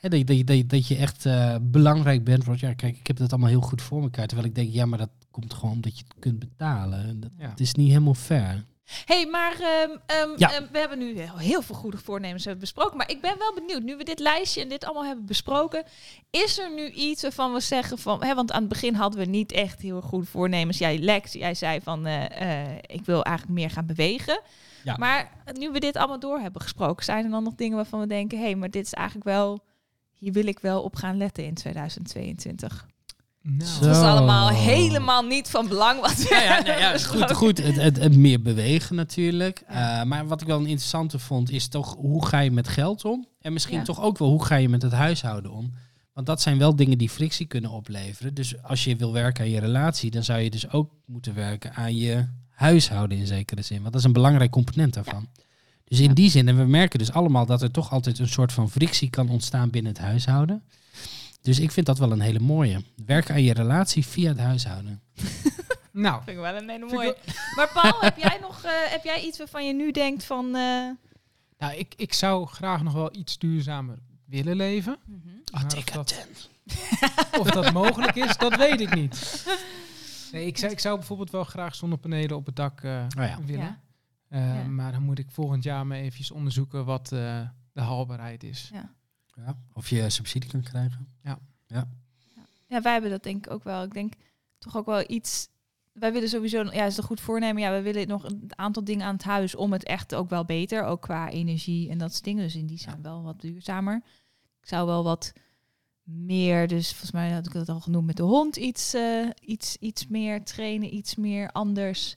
[0.00, 2.44] En dat, je- dat, je- dat, je- dat je echt eh, belangrijk bent.
[2.44, 4.26] Want ja, kijk, ik heb dat allemaal heel goed voor elkaar.
[4.26, 7.20] Terwijl ik denk, ja, maar dat komt gewoon omdat je het kunt betalen.
[7.20, 7.48] Dat, Ja.
[7.50, 8.64] Het is niet helemaal fair.
[9.04, 10.52] Hey, maar ehm, ehm, Ja.
[10.52, 12.96] ehm, we hebben nu heel, veel goede voornemens hebben besproken.
[12.96, 15.84] Maar ik ben wel benieuwd, nu we dit lijstje en dit allemaal hebben besproken,
[16.30, 19.26] is er nu iets waarvan we zeggen van, hè, want aan het begin hadden we
[19.26, 20.78] niet echt heel goede voornemens.
[20.78, 24.40] Jij Lex, jij zei van, eh, eh, ik wil eigenlijk meer gaan bewegen.
[24.84, 24.96] Ja.
[24.96, 28.06] Maar nu we dit allemaal door hebben gesproken, zijn er dan nog dingen waarvan we
[28.06, 29.64] denken, hé, hey, maar dit is eigenlijk wel,
[30.14, 32.86] hier wil ik wel op gaan letten in 2022.
[33.42, 33.70] Nou.
[33.70, 37.58] Het is allemaal helemaal niet van belang wat we Ja, ja, nou ja, goed, goed
[37.62, 39.62] het, het, het meer bewegen natuurlijk.
[39.68, 40.00] Ja.
[40.00, 43.04] Eh, maar wat ik wel een interessante vond, is toch hoe ga je met geld
[43.04, 43.26] om?
[43.40, 43.84] En misschien Ja.
[43.84, 45.72] toch ook wel hoe ga je met het huishouden om?
[46.12, 48.34] Want dat zijn wel dingen die frictie kunnen opleveren.
[48.34, 51.74] Dus als je wil werken aan je relatie, dan zou je dus ook moeten werken
[51.74, 53.78] aan je huishouden in zekere zin.
[53.80, 55.28] Want dat is een belangrijk component daarvan.
[55.84, 56.14] Dus in Ja.
[56.14, 59.10] die zin, en we merken dus allemaal dat er toch altijd een soort van frictie
[59.10, 60.62] kan ontstaan binnen het huishouden.
[61.42, 62.82] Dus ik vind dat wel een hele mooie.
[63.06, 65.02] Werken aan je relatie via het huishouden.
[65.92, 67.16] nou, Vind ik wel een hele mooie.
[67.56, 70.44] Maar Paul, heb jij nog eh, heb jij iets waarvan je nu denkt van...
[70.46, 70.90] eh,
[71.58, 74.98] nou ik, ik zou graag nog wel iets duurzamer willen leven.
[75.52, 76.26] Maar of, dat,
[77.40, 79.44] of dat mogelijk is, dat weet ik niet.
[80.32, 83.38] Nee, ik, zou, ik zou bijvoorbeeld wel graag zonnepanelen op het dak eh, Oh ja.
[83.44, 83.64] willen.
[83.64, 83.80] Ja.
[84.28, 84.62] Eh, Ja.
[84.68, 87.40] Maar dan moet ik volgend jaar maar eventjes onderzoeken wat eh,
[87.72, 88.70] de haalbaarheid is.
[88.72, 88.92] Ja,
[89.72, 91.08] of je subsidie kan krijgen.
[92.66, 93.82] Ja, wij hebben dat denk ik ook wel.
[93.82, 94.12] Ik denk
[94.58, 95.48] toch ook wel iets...
[95.92, 96.62] Wij willen sowieso...
[96.62, 97.62] Ja, is het een goed voornemen.
[97.62, 100.44] Ja, we willen nog een aantal dingen aan het huis om het echt ook wel
[100.44, 100.84] beter.
[100.84, 102.42] Ook qua energie en dat soort dingen.
[102.42, 104.02] Dus in die zijn wel wat duurzamer.
[104.60, 105.32] Ik zou wel wat
[106.02, 106.68] meer...
[106.68, 108.56] Dus volgens mij had ik dat al genoemd met de hond.
[108.56, 112.16] Iets, eh, iets, iets meer trainen, iets meer anders.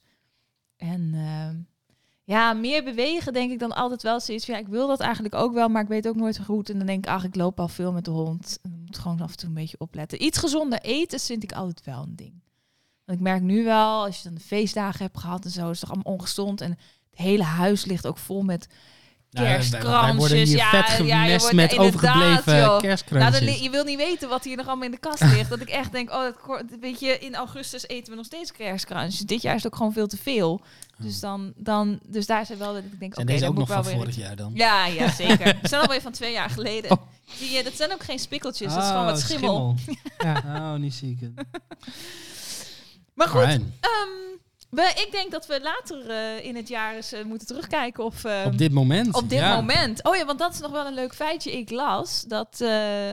[0.77, 1.11] En...
[1.13, 1.59] ehm,
[2.31, 4.45] ja, meer bewegen denk ik dan altijd wel zoiets.
[4.45, 6.69] van, Ja, ik wil dat eigenlijk ook wel, maar ik weet ook nooit zo goed.
[6.69, 8.59] En dan denk ik, ach, ik loop al veel met de hond.
[8.63, 10.23] Ik moet gewoon af en toe een beetje opletten.
[10.23, 12.33] Iets gezonder eten vind ik altijd wel een ding.
[13.05, 15.79] Want ik merk nu wel, als je dan de feestdagen hebt gehad en zo, is
[15.79, 16.61] het toch allemaal ongezond.
[16.61, 18.67] En het hele huis ligt ook vol met
[19.31, 20.15] kerstkransjes.
[20.17, 22.65] worden hier ja, vet ja, je gemest wordt- met overgebleven joh.
[22.65, 23.39] Nou, kerstkransjes.
[23.39, 25.49] li- je wil niet weten wat hier nog allemaal in de kast ligt.
[25.49, 29.19] dat ik echt denk, oh, dat, weet je, in augustus eten we nog steeds kerstkransjes.
[29.19, 30.61] Dit jaar is het ook gewoon veel te veel.
[30.97, 33.67] Dus, dan, dan, dus daar zijn wel dat ik denk, oké, deze dan ook moet
[33.67, 34.51] nog ik van wel weer vorig jaar dan?
[34.53, 35.47] ja, ja, zeker.
[35.61, 36.91] Ze zijn alweer van twee jaar geleden.
[36.91, 36.97] Oh.
[37.37, 39.75] Zie je, dat zijn ook geen spikkeltjes, dat is gewoon Oh, wat schimmel.
[40.17, 40.43] Ja.
[40.45, 41.19] Oh, niet ziek.
[43.13, 43.61] Maar goed, Alright.
[44.71, 48.23] We, ik denk dat we later eh, in het jaar eens eh, moeten terugkijken of...
[48.23, 49.13] ehm, Op dit moment.
[49.15, 49.55] op dit ja.
[49.55, 50.03] moment.
[50.03, 51.51] Oh ja, want dat is nog wel een leuk feitje.
[51.57, 53.09] Ik las dat, eh,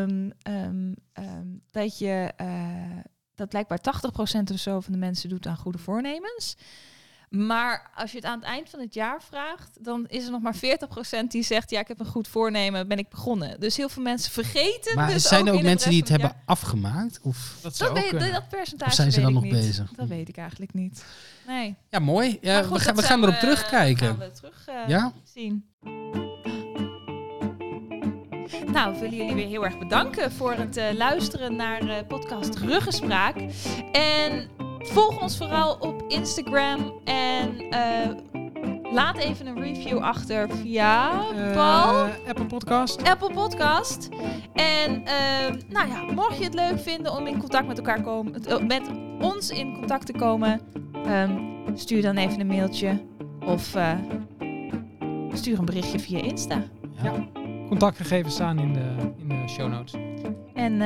[0.00, 2.98] ehm, ehm, ehm, dat je eh,
[3.34, 6.56] dat blijkbaar 80% of zo van de mensen doet aan goede voornemens.
[7.32, 10.40] Maar als je het aan het eind van het jaar vraagt, dan is er nog
[10.42, 10.58] maar 40%
[11.28, 13.60] die zegt: Ja, ik heb een goed voornemen, ben ik begonnen.
[13.60, 14.94] Dus heel veel mensen vergeten.
[14.94, 17.18] Maar dus zijn er ook mensen die het hebben afgemaakt?
[17.22, 19.52] Of Dat zou Dat, weet, dat percentage Of zijn ze dan nog niet.
[19.52, 19.92] bezig?
[19.92, 21.04] Dat weet ik eigenlijk niet.
[21.46, 21.74] Nee.
[21.90, 22.38] Ja, mooi.
[22.40, 24.06] Ja, goed, we gaan, we gaan erop terugkijken.
[24.06, 25.12] Gaan we terug eh, Ja?
[25.24, 25.64] zien.
[28.72, 32.54] Nou, we willen jullie weer heel erg bedanken voor het eh, luisteren naar eh, podcast
[32.58, 33.36] Ruggespraak.
[33.92, 34.48] En
[34.82, 38.10] volg ons vooral op Instagram en eh,
[38.92, 41.10] laat even een review achter via
[41.54, 42.08] Paul.
[42.28, 43.08] Apple Podcast.
[43.08, 44.08] Apple Podcast.
[44.52, 48.44] En eh, nou ja, mocht je het leuk vinden om in contact met elkaar komen,
[48.44, 48.82] eh, met
[49.20, 50.60] ons in contact te komen,
[51.04, 51.38] ehm,
[51.74, 53.00] stuur dan even een mailtje
[53.46, 53.76] of
[55.32, 56.62] stuur een berichtje via Insta.
[57.02, 57.12] Ja.
[57.68, 59.94] Contactgegevens staan in de, in de show notes.
[60.54, 60.80] En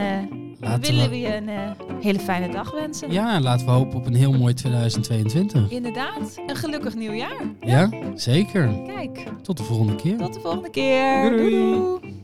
[0.61, 3.13] Laten willen we, je een eh, hele fijne dag wensen.
[3.13, 5.71] ja, en laten we hopen op een heel mooi 2022.
[5.71, 7.43] Inderdaad, een gelukkig nieuwjaar.
[7.61, 8.69] Ja, zeker.
[8.87, 10.17] Kijk, Tot de volgende keer.
[10.17, 11.31] tot de volgende keer.
[11.31, 11.73] Doei, doei.
[11.73, 12.15] doei.